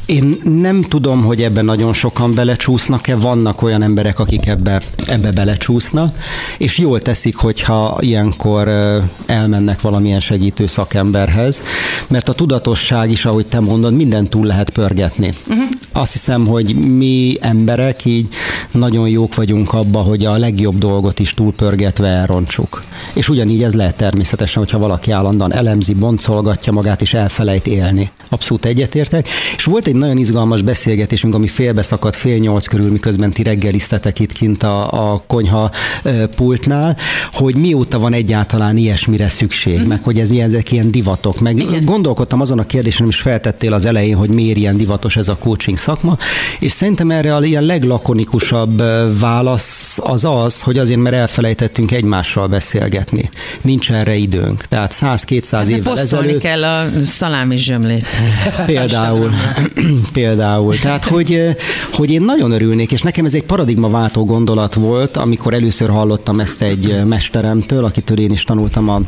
Én 0.05 0.37
nem 0.43 0.81
tudom, 0.81 1.23
hogy 1.23 1.41
ebben 1.41 1.65
nagyon 1.65 1.93
sokan 1.93 2.33
belecsúsznak-e, 2.33 3.15
vannak 3.15 3.61
olyan 3.61 3.81
emberek, 3.81 4.19
akik 4.19 4.45
ebbe, 4.45 4.81
ebbe 5.07 5.31
belecsúsznak, 5.31 6.17
és 6.57 6.77
jól 6.77 6.99
teszik, 6.99 7.35
hogyha 7.35 7.97
ilyenkor 7.99 8.67
elmennek 9.25 9.81
valamilyen 9.81 10.19
segítő 10.19 10.67
szakemberhez, 10.67 11.63
mert 12.07 12.29
a 12.29 12.33
tudatosság 12.33 13.11
is, 13.11 13.25
ahogy 13.25 13.45
te 13.45 13.59
mondod, 13.59 13.93
minden 13.93 14.29
túl 14.29 14.45
lehet 14.45 14.69
pörgetni. 14.69 15.33
Uh-huh. 15.47 15.63
Azt 15.91 16.11
hiszem, 16.11 16.45
hogy 16.45 16.75
mi 16.75 17.37
emberek 17.39 18.05
így 18.05 18.27
nagyon 18.71 19.09
jók 19.09 19.35
vagyunk 19.35 19.73
abba, 19.73 19.99
hogy 19.99 20.25
a 20.25 20.37
legjobb 20.37 20.77
dolgot 20.77 21.19
is 21.19 21.33
túlpörgetve 21.33 22.07
elrontsuk. 22.07 22.83
És 23.13 23.29
ugyanígy 23.29 23.63
ez 23.63 23.73
lehet 23.73 23.95
természetesen, 23.95 24.63
hogyha 24.63 24.79
valaki 24.79 25.11
állandóan 25.11 25.53
elemzi, 25.53 25.93
boncolgatja 25.93 26.73
magát 26.73 27.01
és 27.01 27.13
elfelejt 27.13 27.67
élni. 27.67 28.11
Abszolút 28.29 28.65
egyetértek. 28.65 29.29
És 29.57 29.63
volt 29.63 29.87
egy 29.87 29.92
nagyon 29.95 30.17
izgalmas 30.17 30.61
beszélgetésünk, 30.61 31.35
ami 31.35 31.47
félbeszakadt 31.47 32.15
fél 32.15 32.37
nyolc 32.37 32.67
körül, 32.67 32.91
miközben 32.91 33.31
ti 33.31 33.43
reggeliztetek 33.43 34.19
itt 34.19 34.31
kint 34.31 34.63
a, 34.63 35.11
a 35.11 35.23
konyha 35.27 35.71
pultnál, 36.35 36.97
hogy 37.33 37.55
mióta 37.55 37.99
van 37.99 38.13
egyáltalán 38.13 38.77
ilyesmire 38.77 39.29
szükség, 39.29 39.79
mm. 39.79 39.87
meg 39.87 40.03
hogy 40.03 40.19
ez, 40.19 40.31
ezek 40.31 40.71
ilyen 40.71 40.91
divatok. 40.91 41.39
Meg 41.39 41.59
Igen. 41.59 41.85
gondolkodtam 41.85 42.41
azon 42.41 42.59
a 42.59 42.63
kérdésen, 42.63 43.07
is 43.07 43.21
feltettél 43.21 43.73
az 43.73 43.85
elején, 43.85 44.15
hogy 44.15 44.29
miért 44.29 44.57
ilyen 44.57 44.77
divatos 44.77 45.15
ez 45.15 45.27
a 45.27 45.37
coaching 45.37 45.77
szakma, 45.77 46.17
és 46.59 46.71
szerintem 46.71 47.11
erre 47.11 47.35
a 47.35 47.43
ilyen 47.43 47.63
leglakonikusabb 47.63 48.83
válasz 49.19 49.99
az 50.01 50.25
az, 50.25 50.61
hogy 50.61 50.77
azért, 50.77 50.99
mert 50.99 51.15
elfelejtettünk 51.15 51.91
egymással 51.91 52.47
beszélgetni. 52.47 53.29
Nincs 53.61 53.91
erre 53.91 54.15
időnk. 54.15 54.65
Tehát 54.65 54.93
100-200 54.95 55.67
évvel 55.67 55.99
ezelőtt... 55.99 56.39
kell 56.39 56.63
a 56.63 56.89
szalámi 57.05 57.57
zsömlét. 57.57 58.05
Például. 58.65 59.31
például. 60.13 60.79
Tehát, 60.79 61.05
hogy, 61.05 61.55
hogy 61.93 62.11
én 62.11 62.21
nagyon 62.21 62.51
örülnék, 62.51 62.91
és 62.91 63.01
nekem 63.01 63.25
ez 63.25 63.33
egy 63.33 63.43
paradigmaváltó 63.43 64.25
gondolat 64.25 64.73
volt, 64.73 65.17
amikor 65.17 65.53
először 65.53 65.89
hallottam 65.89 66.39
ezt 66.39 66.61
egy 66.61 67.05
mesteremtől, 67.05 67.85
akitől 67.85 68.19
én 68.19 68.31
is 68.31 68.43
tanultam 68.43 68.89
a 68.89 69.01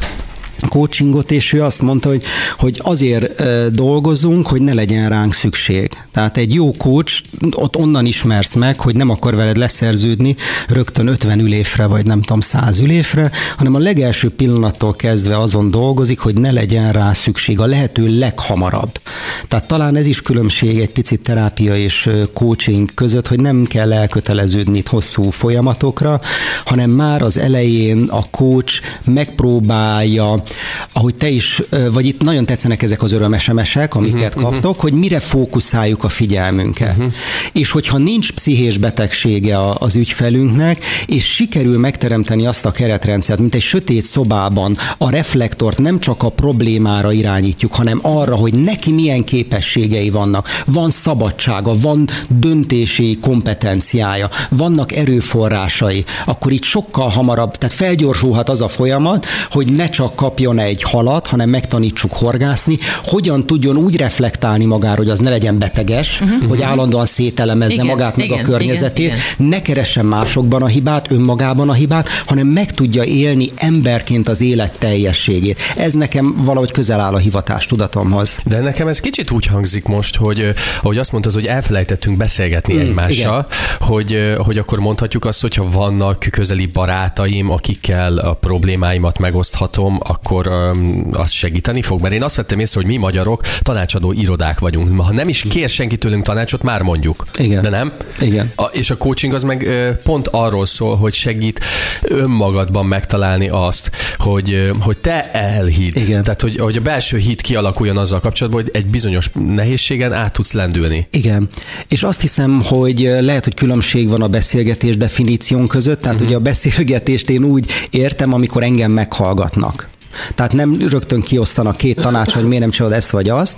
coachingot, 0.70 1.32
és 1.32 1.54
ő 1.54 1.64
azt 1.64 1.82
mondta, 1.82 2.10
hogy, 2.10 2.24
hogy 2.58 2.80
azért 2.84 3.44
dolgozunk, 3.72 4.48
hogy 4.48 4.62
ne 4.62 4.74
legyen 4.74 5.10
ránk 5.10 5.34
szükség. 5.34 5.90
Tehát 6.12 6.38
egy 6.38 6.54
jó 6.54 6.72
coach, 6.72 7.24
ott 7.52 7.76
onnan 7.76 8.06
ismersz 8.06 8.54
meg, 8.54 8.80
hogy 8.80 8.96
nem 8.96 9.10
akar 9.10 9.36
veled 9.36 9.58
leszerződni 9.58 10.36
rögtön 10.68 11.08
50 11.08 11.40
ülésre, 11.40 11.86
vagy 11.86 12.06
nem 12.06 12.22
tudom, 12.22 12.40
100 12.40 12.80
ülésre, 12.80 13.32
hanem 13.58 13.76
a 13.76 13.80
legelső 13.80 14.30
pillanattól 14.30 14.96
kezdve 14.96 15.40
azon 15.40 15.70
dolgozik, 15.70 16.20
hogy 16.20 16.38
ne 16.38 16.52
legyen 16.52 16.92
rá 16.92 17.14
szükség, 17.14 17.60
a 17.60 17.66
lehető 17.66 18.18
leghamarabb. 18.18 19.00
Tehát 19.48 19.68
talán 19.68 19.96
ez 19.96 20.06
is 20.06 20.22
különbség 20.22 20.80
egy 20.80 20.92
picit 20.92 21.22
terápia 21.22 21.76
és 21.76 22.10
coaching 22.34 22.94
között, 22.94 23.28
hogy 23.28 23.40
nem 23.40 23.66
kell 23.66 23.94
elköteleződni 23.94 24.78
itt 24.78 24.88
hosszú 24.88 25.30
folyamatokra, 25.30 26.20
hanem 26.66 26.90
már 26.90 27.22
az 27.22 27.38
elején 27.38 28.04
a 28.04 28.24
coach 28.30 28.82
megpróbálja 29.06 30.44
ahogy 30.92 31.16
te 31.16 31.30
is, 31.30 31.62
vagy 31.92 32.06
itt 32.06 32.22
nagyon 32.22 32.46
tetszenek 32.46 32.82
ezek 32.84 33.04
az 33.04 33.12
öröm 33.12 33.38
SMS-ek, 33.38 33.96
amiket 33.96 34.36
uh-huh, 34.36 34.44
kaptok, 34.44 34.70
uh-huh. 34.70 34.82
hogy 34.82 34.94
mire 34.94 35.20
fókuszáljuk 35.20 36.04
a 36.04 36.10
figyelmünket. 36.10 36.98
Uh-huh. 36.98 37.14
És 37.54 37.72
hogyha 37.72 37.98
nincs 37.98 38.32
pszichés 38.32 38.78
betegsége 38.78 39.70
az 39.74 39.96
ügyfelünknek, 39.96 40.86
és 41.06 41.26
sikerül 41.26 41.80
megteremteni 41.80 42.46
azt 42.46 42.66
a 42.66 42.72
keretrendszert, 42.72 43.40
mint 43.40 43.56
egy 43.56 43.62
sötét 43.62 44.04
szobában 44.04 44.78
a 44.98 45.10
reflektort 45.10 45.78
nem 45.78 46.00
csak 46.00 46.24
a 46.24 46.30
problémára 46.30 47.12
irányítjuk, 47.12 47.74
hanem 47.74 48.00
arra, 48.02 48.36
hogy 48.36 48.60
neki 48.60 48.92
milyen 48.92 49.24
képességei 49.24 50.10
vannak, 50.10 50.48
van 50.66 50.90
szabadsága, 50.90 51.74
van 51.74 52.08
döntési 52.28 53.18
kompetenciája, 53.22 54.30
vannak 54.50 54.92
erőforrásai, 54.92 56.06
akkor 56.26 56.52
itt 56.52 56.64
sokkal 56.64 57.10
hamarabb, 57.10 57.56
tehát 57.56 57.76
felgyorsulhat 57.76 58.50
az 58.50 58.62
a 58.62 58.68
folyamat, 58.68 59.26
hogy 59.50 59.72
ne 59.72 59.90
csak 59.90 60.16
kap 60.16 60.35
kapjon 60.36 60.60
egy 60.60 60.82
halat, 60.82 61.28
hanem 61.28 61.50
megtanítsuk 61.50 62.14
horgászni, 62.14 62.78
hogyan 63.04 63.46
tudjon 63.46 63.78
úgy 63.78 63.98
reflektálni 63.98 64.66
magára, 64.66 64.96
hogy 64.96 65.10
az 65.10 65.20
ne 65.20 65.30
legyen 65.30 65.60
beteges, 65.60 66.22
uh-huh. 66.22 66.48
hogy 66.48 66.62
állandóan 66.62 67.06
szételemezze 67.06 67.74
igen, 67.74 67.86
magát, 67.86 68.18
meg 68.18 68.26
igen, 68.26 68.40
a 68.40 68.42
környezetét, 68.42 69.06
igen, 69.06 69.18
igen. 69.34 69.48
ne 69.48 69.62
keressen 69.62 70.06
másokban 70.06 70.62
a 70.62 70.66
hibát, 70.68 71.12
önmagában 71.12 71.70
a 71.70 71.74
hibát, 71.74 72.10
hanem 72.26 72.48
meg 72.48 72.74
tudja 72.74 73.04
élni 73.04 73.50
emberként 73.56 74.28
az 74.28 74.42
élet 74.42 74.80
teljességét. 74.80 75.60
Ez 75.76 75.94
nekem 75.94 76.36
valahogy 76.38 76.72
közel 76.72 77.00
áll 77.00 77.14
a 77.14 77.18
hivatás 77.18 77.66
tudatomhoz. 77.66 78.42
De 78.46 78.60
nekem 78.60 78.88
ez 78.88 79.00
kicsit 79.00 79.32
úgy 79.32 79.46
hangzik 79.46 79.86
most, 79.86 80.16
hogy 80.16 80.54
ahogy 80.82 80.98
azt 80.98 81.12
mondtad, 81.12 81.34
hogy 81.34 81.46
elfelejtettünk 81.46 82.18
beszélgetni 82.18 82.74
mm, 82.74 82.80
egymással, 82.80 83.48
hogy, 83.80 84.34
hogy 84.38 84.58
akkor 84.58 84.80
mondhatjuk 84.80 85.26
azt, 85.26 85.42
hogyha 85.42 85.70
vannak 85.70 86.28
közeli 86.32 86.66
barátaim, 86.66 87.52
akikkel 87.52 88.18
a 88.18 88.34
problémáimat 88.34 89.20
megoszthatom, 89.20 89.98
akkor 90.26 90.48
um, 90.48 91.08
az 91.12 91.32
segíteni 91.32 91.82
fog. 91.82 92.02
Mert 92.02 92.14
én 92.14 92.24
azt 92.24 92.36
vettem 92.36 92.60
észre, 92.60 92.80
hogy 92.80 92.90
mi 92.90 92.98
magyarok 92.98 93.42
tanácsadó 93.62 94.12
irodák 94.12 94.60
vagyunk. 94.60 95.02
Ha 95.02 95.12
nem 95.12 95.28
is 95.28 95.46
kér 95.50 95.70
senki 95.70 95.98
tőlünk 95.98 96.24
tanácsot, 96.24 96.64
már 96.64 96.82
mondjuk. 96.82 97.26
Igen. 97.38 97.62
De 97.62 97.70
nem? 97.70 97.94
Igen. 98.22 98.52
A, 98.56 98.64
és 98.64 98.90
a 98.90 98.98
coaching 98.98 99.34
az 99.34 99.44
meg 99.44 99.70
pont 100.04 100.28
arról 100.28 100.66
szól, 100.66 100.96
hogy 100.96 101.14
segít 101.14 101.60
önmagadban 102.02 102.86
megtalálni 102.86 103.48
azt, 103.48 103.92
hogy, 104.18 104.72
hogy 104.80 104.98
te 104.98 105.32
elhidd. 105.32 105.96
Igen. 105.96 106.24
Tehát, 106.24 106.42
hogy, 106.42 106.58
hogy 106.58 106.78
a 106.78 106.82
belső 106.82 107.18
hit 107.18 107.42
kialakuljon 107.42 107.98
azzal 107.98 108.20
kapcsolatban, 108.20 108.62
hogy 108.62 108.72
egy 108.74 108.86
bizonyos 108.86 109.30
nehézségen 109.34 110.14
át 110.14 110.34
tudsz 110.34 110.54
lendülni. 110.54 111.08
Igen. 111.12 111.50
És 111.88 112.04
azt 112.04 112.22
hiszem, 112.22 112.62
hogy 112.64 113.00
lehet, 113.20 113.44
hogy 113.44 113.54
különbség 113.54 114.10
van 114.10 114.22
a 114.22 114.28
beszélgetés 114.28 114.98
definíción 114.98 115.68
között. 115.68 116.02
Tehát 116.02 116.14
uh-huh. 116.14 116.30
ugye 116.30 116.38
a 116.38 116.42
beszélgetést 116.42 117.30
én 117.30 117.44
úgy 117.44 117.72
értem, 117.90 118.34
amikor 118.34 118.64
engem 118.64 118.92
meghallgatnak. 118.92 119.94
Tehát 120.36 120.54
nem 120.54 120.78
rögtön 120.90 121.22
kiosztanak 121.22 121.78
két 121.78 122.02
tanács, 122.02 122.34
hogy 122.34 122.44
miért 122.44 122.62
nem 122.62 122.72
csinálod 122.72 122.98
ezt 122.98 123.10
vagy 123.10 123.30
azt, 123.30 123.58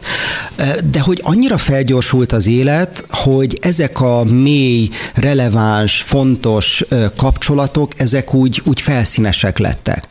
de 0.92 1.00
hogy 1.00 1.22
annyira 1.24 1.58
felgyorsult 1.58 2.32
az 2.32 2.48
élet, 2.48 3.06
hogy 3.10 3.58
ezek 3.62 4.02
a 4.02 4.24
mély, 4.24 4.90
releváns, 5.14 6.02
fontos 6.02 6.86
kapcsolatok, 7.16 7.92
ezek 7.98 8.34
úgy, 8.34 8.62
úgy 8.66 8.82
felszínesek 8.82 9.58
lettek. 9.58 10.08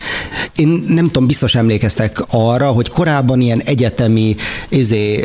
Én 0.57 0.85
nem 0.89 1.07
tudom, 1.07 1.27
biztos 1.27 1.55
emlékeztek 1.55 2.23
arra, 2.29 2.71
hogy 2.71 2.89
korábban 2.89 3.41
ilyen 3.41 3.61
egyetemi 3.61 4.37
izé, 4.69 5.25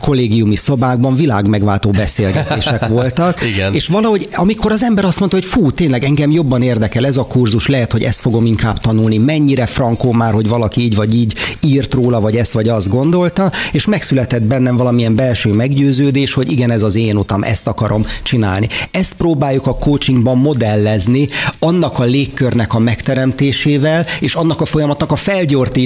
kollégiumi 0.00 0.56
szobákban 0.56 1.16
világmegváltó 1.16 1.90
beszélgetések 1.90 2.88
voltak. 2.96 3.42
Igen. 3.42 3.74
És 3.74 3.86
valahogy, 3.86 4.28
amikor 4.32 4.72
az 4.72 4.82
ember 4.82 5.04
azt 5.04 5.18
mondta, 5.18 5.36
hogy 5.36 5.46
fú, 5.46 5.70
tényleg 5.70 6.04
engem 6.04 6.30
jobban 6.30 6.62
érdekel 6.62 7.06
ez 7.06 7.16
a 7.16 7.24
kurzus, 7.24 7.66
lehet, 7.66 7.92
hogy 7.92 8.02
ezt 8.02 8.20
fogom 8.20 8.46
inkább 8.46 8.80
tanulni, 8.80 9.18
mennyire 9.18 9.66
frankó 9.66 10.12
már 10.12 10.33
hogy 10.34 10.48
valaki 10.48 10.80
így 10.80 10.94
vagy 10.94 11.14
így 11.14 11.34
írt 11.60 11.94
róla, 11.94 12.20
vagy 12.20 12.36
ezt 12.36 12.52
vagy 12.52 12.68
azt 12.68 12.88
gondolta, 12.88 13.50
és 13.72 13.86
megszületett 13.86 14.42
bennem 14.42 14.76
valamilyen 14.76 15.14
belső 15.14 15.52
meggyőződés, 15.52 16.32
hogy 16.32 16.52
igen, 16.52 16.70
ez 16.70 16.82
az 16.82 16.94
én 16.94 17.16
utam, 17.16 17.42
ezt 17.42 17.66
akarom 17.66 18.04
csinálni. 18.22 18.68
Ezt 18.90 19.14
próbáljuk 19.14 19.66
a 19.66 19.78
coachingban 19.78 20.38
modellezni, 20.38 21.28
annak 21.58 21.98
a 21.98 22.04
légkörnek 22.04 22.74
a 22.74 22.78
megteremtésével, 22.78 24.06
és 24.20 24.34
annak 24.34 24.60
a 24.60 24.64
folyamatnak 24.64 25.12
a 25.12 25.16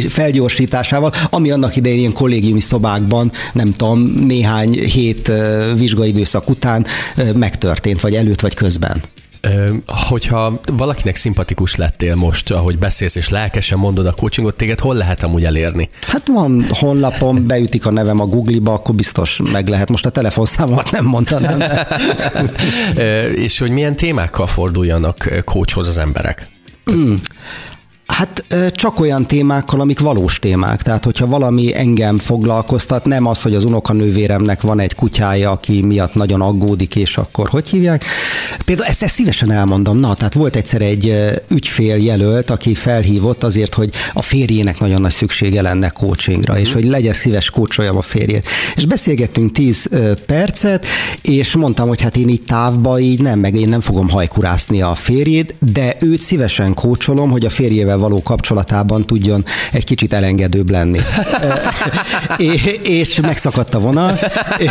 felgyorsításával, 0.08 1.12
ami 1.30 1.50
annak 1.50 1.76
idején 1.76 1.98
ilyen 1.98 2.12
kollégiumi 2.12 2.60
szobákban, 2.60 3.32
nem 3.52 3.76
tudom, 3.76 4.00
néhány 4.26 4.72
hét 4.72 5.32
vizsgaidőszak 5.76 6.50
után 6.50 6.86
megtörtént, 7.34 8.00
vagy 8.00 8.14
előtt, 8.14 8.40
vagy 8.40 8.54
közben. 8.54 9.02
Hogyha 9.86 10.60
valakinek 10.72 11.16
szimpatikus 11.16 11.76
lettél 11.76 12.14
most, 12.14 12.50
ahogy 12.50 12.78
beszélsz, 12.78 13.14
és 13.14 13.28
lelkesen 13.28 13.78
mondod 13.78 14.06
a 14.06 14.12
coachingot, 14.12 14.56
téged 14.56 14.80
hol 14.80 14.94
lehet 14.94 15.22
amúgy 15.22 15.44
elérni? 15.44 15.88
Hát 16.00 16.28
van 16.28 16.66
honlapom, 16.70 17.46
beütik 17.46 17.86
a 17.86 17.90
nevem 17.90 18.20
a 18.20 18.26
Google-ba, 18.26 18.72
akkor 18.72 18.94
biztos 18.94 19.40
meg 19.52 19.68
lehet. 19.68 19.88
Most 19.88 20.06
a 20.06 20.10
telefonszámomat 20.10 20.90
nem 20.90 21.04
mondanám. 21.04 21.62
és 23.34 23.58
hogy 23.58 23.70
milyen 23.70 23.96
témákkal 23.96 24.46
forduljanak 24.46 25.42
coachhoz 25.44 25.86
az 25.86 25.98
emberek? 25.98 26.48
Mm. 26.92 27.14
Hát 28.12 28.44
csak 28.72 29.00
olyan 29.00 29.26
témákkal, 29.26 29.80
amik 29.80 30.00
valós 30.00 30.38
témák. 30.38 30.82
Tehát, 30.82 31.04
hogyha 31.04 31.26
valami 31.26 31.76
engem 31.76 32.18
foglalkoztat, 32.18 33.04
nem 33.04 33.26
az, 33.26 33.42
hogy 33.42 33.54
az 33.54 33.64
unokanővéremnek 33.64 34.60
van 34.60 34.80
egy 34.80 34.94
kutyája, 34.94 35.50
aki 35.50 35.82
miatt 35.82 36.14
nagyon 36.14 36.40
aggódik, 36.40 36.96
és 36.96 37.16
akkor 37.16 37.48
hogy 37.48 37.68
hívják. 37.68 38.04
Például 38.64 38.88
ezt, 38.88 39.02
ezt 39.02 39.14
szívesen 39.14 39.50
elmondom. 39.50 39.98
Na, 39.98 40.14
tehát 40.14 40.34
volt 40.34 40.56
egyszer 40.56 40.82
egy 40.82 41.14
ügyfél 41.48 41.96
jelölt, 41.96 42.50
aki 42.50 42.74
felhívott 42.74 43.44
azért, 43.44 43.74
hogy 43.74 43.90
a 44.12 44.22
férjének 44.22 44.80
nagyon 44.80 45.00
nagy 45.00 45.12
szüksége 45.12 45.62
lenne 45.62 45.88
coachingra, 45.88 46.54
mm. 46.54 46.56
és 46.56 46.72
hogy 46.72 46.84
legyen 46.84 47.14
szíves 47.14 47.50
kócsoljam 47.50 47.96
a 47.96 48.02
férjét. 48.02 48.48
És 48.74 48.86
beszélgettünk 48.86 49.52
10 49.52 49.88
percet, 50.26 50.86
és 51.22 51.56
mondtam, 51.56 51.88
hogy 51.88 52.02
hát 52.02 52.16
én 52.16 52.28
itt 52.28 52.46
távba 52.46 52.98
így 52.98 53.20
nem, 53.20 53.38
meg 53.38 53.54
én 53.54 53.68
nem 53.68 53.80
fogom 53.80 54.08
hajkurászni 54.08 54.82
a 54.82 54.94
férjét, 54.94 55.54
de 55.72 55.96
őt 56.04 56.20
szívesen 56.20 56.74
kócsolom, 56.74 57.30
hogy 57.30 57.44
a 57.44 57.50
férjével 57.50 57.97
való 57.98 58.22
kapcsolatában 58.22 59.06
tudjon 59.06 59.44
egy 59.72 59.84
kicsit 59.84 60.12
elengedőbb 60.12 60.70
lenni. 60.70 61.00
és 62.82 63.20
megszakadt 63.20 63.74
a 63.74 63.80
vonal, 63.80 64.18
és 64.58 64.70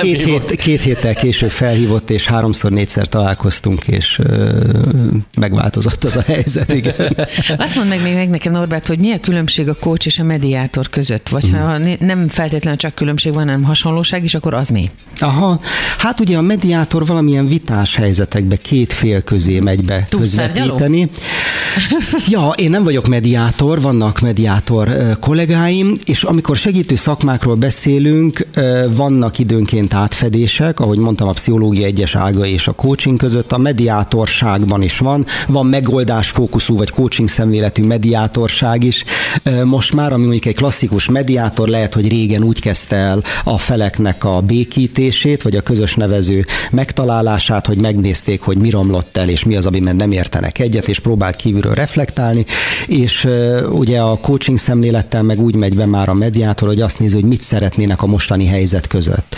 két, 0.00 0.22
hét, 0.22 0.54
két 0.54 0.82
héttel 0.82 1.14
később 1.14 1.50
felhívott, 1.50 2.10
és 2.10 2.26
háromszor, 2.26 2.70
négyszer 2.70 3.08
találkoztunk, 3.08 3.88
és 3.88 4.20
megváltozott 5.38 6.04
az 6.04 6.16
a 6.16 6.22
helyzet, 6.22 6.72
igen. 6.72 6.94
Azt 7.58 7.74
mondd 7.74 7.88
meg 7.88 8.02
még 8.02 8.14
meg 8.14 8.28
nekem, 8.28 8.52
Norbert, 8.52 8.86
hogy 8.86 8.98
mi 8.98 9.12
a 9.12 9.20
különbség 9.20 9.68
a 9.68 9.74
coach 9.74 10.06
és 10.06 10.18
a 10.18 10.24
mediátor 10.24 10.88
között? 10.88 11.28
Vagy 11.28 11.44
hmm. 11.44 11.60
ha 11.60 11.78
nem 12.00 12.28
feltétlenül 12.28 12.78
csak 12.78 12.94
különbség 12.94 13.34
van, 13.34 13.44
hanem 13.44 13.62
hasonlóság 13.62 14.24
is, 14.24 14.34
akkor 14.34 14.54
az 14.54 14.68
mi? 14.68 14.90
Aha, 15.18 15.60
hát 15.98 16.20
ugye 16.20 16.36
a 16.36 16.42
mediátor 16.42 17.06
valamilyen 17.06 17.48
vitás 17.48 17.96
helyzetekbe 17.96 18.56
két 18.56 18.92
fél 18.92 19.22
közé 19.22 19.60
megy 19.60 19.84
be 19.84 20.06
Tudsz 20.08 20.22
közvetíteni. 20.22 21.10
Ja, 22.26 22.52
én 22.56 22.70
nem 22.70 22.82
vagyok 22.82 23.08
mediátor, 23.08 23.80
vannak 23.80 24.20
mediátor 24.20 25.16
kollégáim, 25.20 25.96
és 26.06 26.22
amikor 26.22 26.56
segítő 26.56 26.94
szakmákról 26.94 27.54
beszélünk, 27.54 28.46
vannak 28.90 29.38
időnként 29.38 29.94
átfedések, 29.94 30.80
ahogy 30.80 30.98
mondtam, 30.98 31.28
a 31.28 31.32
pszichológia 31.32 31.86
egyes 31.86 32.14
ága 32.14 32.46
és 32.46 32.68
a 32.68 32.72
coaching 32.72 33.18
között, 33.18 33.52
a 33.52 33.58
mediátorságban 33.58 34.82
is 34.82 34.98
van, 34.98 35.24
van 35.48 35.66
megoldás 35.66 36.30
fókuszú 36.30 36.76
vagy 36.76 36.90
coaching 36.90 37.28
szemléletű 37.28 37.82
mediátorság 37.82 38.84
is. 38.84 39.04
Most 39.64 39.94
már, 39.94 40.12
ami 40.12 40.22
mondjuk 40.22 40.44
egy 40.44 40.56
klasszikus 40.56 41.08
mediátor, 41.08 41.68
lehet, 41.68 41.94
hogy 41.94 42.08
régen 42.08 42.42
úgy 42.42 42.60
kezdte 42.60 42.96
el 42.96 43.22
a 43.44 43.58
feleknek 43.58 44.24
a 44.24 44.40
békítését, 44.40 45.42
vagy 45.42 45.56
a 45.56 45.60
közös 45.60 45.94
nevező 45.94 46.46
megtalálását, 46.70 47.66
hogy 47.66 47.80
megnézték, 47.80 48.40
hogy 48.40 48.56
mi 48.56 48.70
romlott 48.70 49.16
el, 49.16 49.28
és 49.28 49.44
mi 49.44 49.56
az, 49.56 49.66
amiben 49.66 49.96
nem 49.96 50.12
értenek 50.12 50.58
egyet, 50.58 50.88
és 50.88 50.98
próbált 50.98 51.36
kívülről 51.44 51.74
reflektálni, 51.74 52.44
és 52.86 53.28
ugye 53.70 54.00
a 54.00 54.16
coaching 54.16 54.58
szemlélettel 54.58 55.22
meg 55.22 55.40
úgy 55.40 55.54
megy 55.54 55.76
be 55.76 55.86
már 55.86 56.08
a 56.08 56.14
mediátor, 56.14 56.68
hogy 56.68 56.80
azt 56.80 56.98
nézi, 56.98 57.14
hogy 57.14 57.24
mit 57.24 57.42
szeretnének 57.42 58.02
a 58.02 58.06
mostani 58.06 58.46
helyzet 58.46 58.86
között. 58.86 59.36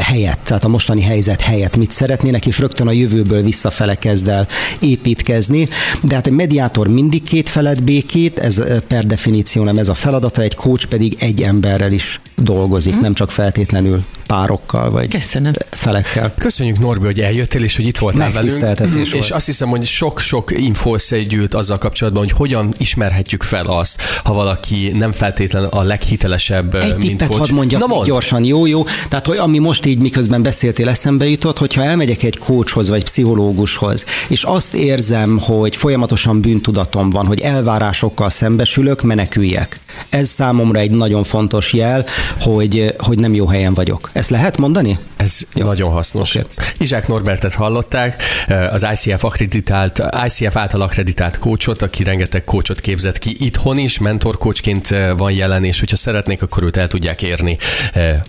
Helyett, 0.00 0.40
tehát 0.44 0.64
a 0.64 0.68
mostani 0.68 1.02
helyzet 1.02 1.40
helyett 1.40 1.76
mit 1.76 1.90
szeretnének, 1.90 2.46
és 2.46 2.58
rögtön 2.58 2.86
a 2.86 2.92
jövőből 2.92 3.42
visszafele 3.42 3.94
kezd 3.94 4.28
el 4.28 4.46
építkezni. 4.80 5.68
De 6.02 6.14
hát 6.14 6.26
egy 6.26 6.32
mediátor 6.32 6.88
mindig 6.88 7.22
két 7.22 7.48
felet 7.48 7.82
békét, 7.84 8.38
ez 8.38 8.62
per 8.88 9.06
definíció 9.06 9.62
nem 9.62 9.78
ez 9.78 9.88
a 9.88 9.94
feladata, 9.94 10.42
egy 10.42 10.54
coach 10.54 10.86
pedig 10.86 11.16
egy 11.18 11.42
emberrel 11.42 11.92
is 11.92 12.20
dolgozik, 12.36 12.92
hmm. 12.92 13.02
nem 13.02 13.14
csak 13.14 13.30
feltétlenül 13.30 14.04
párokkal 14.26 14.90
vagy 14.90 15.08
Köszönöm. 15.08 15.52
felekkel. 15.70 16.34
Köszönjük 16.38 16.78
Norbi, 16.78 17.04
hogy 17.04 17.20
eljöttél, 17.20 17.62
és 17.62 17.76
hogy 17.76 17.86
itt 17.86 17.98
voltál 17.98 18.32
velünk. 18.32 18.60
Volt. 18.60 18.80
És 19.14 19.30
azt 19.30 19.46
hiszem, 19.46 19.68
hogy 19.68 19.84
sok-sok 19.86 20.50
info 20.50 20.94
összegyűlt 20.94 21.54
azzal 21.54 21.78
kapcsolatban, 21.78 22.22
hogy 22.22 22.32
hogyan 22.32 22.74
ismerhetjük 22.78 23.42
fel 23.42 23.64
azt, 23.64 24.02
ha 24.24 24.32
valaki 24.32 24.90
nem 24.94 25.12
feltétlen 25.12 25.64
a 25.64 25.82
leghitelesebb, 25.82 26.74
Egy 26.74 26.96
mint 26.96 27.26
coach. 27.26 27.38
hadd 27.38 27.52
mondjak 27.52 27.80
Na 27.80 27.86
mond. 27.86 28.06
gyorsan, 28.06 28.44
jó, 28.44 28.66
jó. 28.66 28.84
Tehát, 29.08 29.26
hogy 29.26 29.36
ami 29.36 29.58
most 29.58 29.86
így 29.86 29.98
miközben 29.98 30.42
beszéltél, 30.42 30.88
eszembe 30.88 31.28
jutott, 31.28 31.58
hogyha 31.58 31.82
elmegyek 31.82 32.22
egy 32.22 32.38
coachhoz 32.38 32.88
vagy 32.88 33.04
pszichológushoz, 33.04 34.04
és 34.28 34.42
azt 34.42 34.74
érzem, 34.74 35.38
hogy 35.38 35.76
folyamatosan 35.76 36.40
bűntudatom 36.40 37.10
van, 37.10 37.26
hogy 37.26 37.40
elvárásokkal 37.40 38.30
szembesülök, 38.30 39.02
meneküljek. 39.02 39.80
Ez 40.08 40.28
számomra 40.28 40.78
egy 40.78 40.90
nagyon 40.90 41.24
fontos 41.24 41.72
jel, 41.72 42.04
hogy, 42.40 42.94
hogy 42.98 43.18
nem 43.18 43.34
jó 43.34 43.46
helyen 43.46 43.74
vagyok. 43.74 44.10
Ezt 44.16 44.30
lehet 44.30 44.56
mondani? 44.56 44.98
Ez 45.16 45.38
jó. 45.54 45.64
nagyon 45.64 45.90
hasznos. 45.90 46.34
Okay. 46.34 46.46
Izsák 46.78 47.08
Norbertet 47.08 47.54
hallották, 47.54 48.22
az 48.70 48.86
ICF, 48.92 49.24
akreditált, 49.24 50.02
ICF 50.26 50.56
által 50.56 50.80
akreditált 50.80 51.38
kócsot, 51.38 51.82
aki 51.82 52.04
rengeteg 52.04 52.44
kócsot 52.44 52.80
képzett 52.80 53.18
ki 53.18 53.36
itthon 53.38 53.78
is, 53.78 53.98
mentorkócsként 53.98 54.94
van 55.16 55.32
jelen, 55.32 55.64
és 55.64 55.78
hogyha 55.78 55.96
szeretnék, 55.96 56.42
akkor 56.42 56.62
őt 56.62 56.76
el 56.76 56.88
tudják 56.88 57.22
érni 57.22 57.56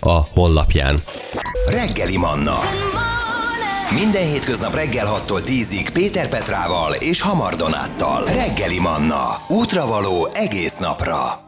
a 0.00 0.20
honlapján. 0.20 0.98
Reggeli 1.70 2.16
Manna 2.16 2.58
Minden 4.00 4.22
hétköznap 4.22 4.74
reggel 4.74 5.06
6-tól 5.26 5.40
10-ig 5.46 5.88
Péter 5.92 6.28
Petrával 6.28 6.92
és 6.92 7.20
Hamar 7.20 7.54
Donáttal. 7.54 8.24
Reggeli 8.24 8.78
Manna. 8.78 9.24
Útravaló 9.48 10.28
egész 10.34 10.76
napra. 10.76 11.47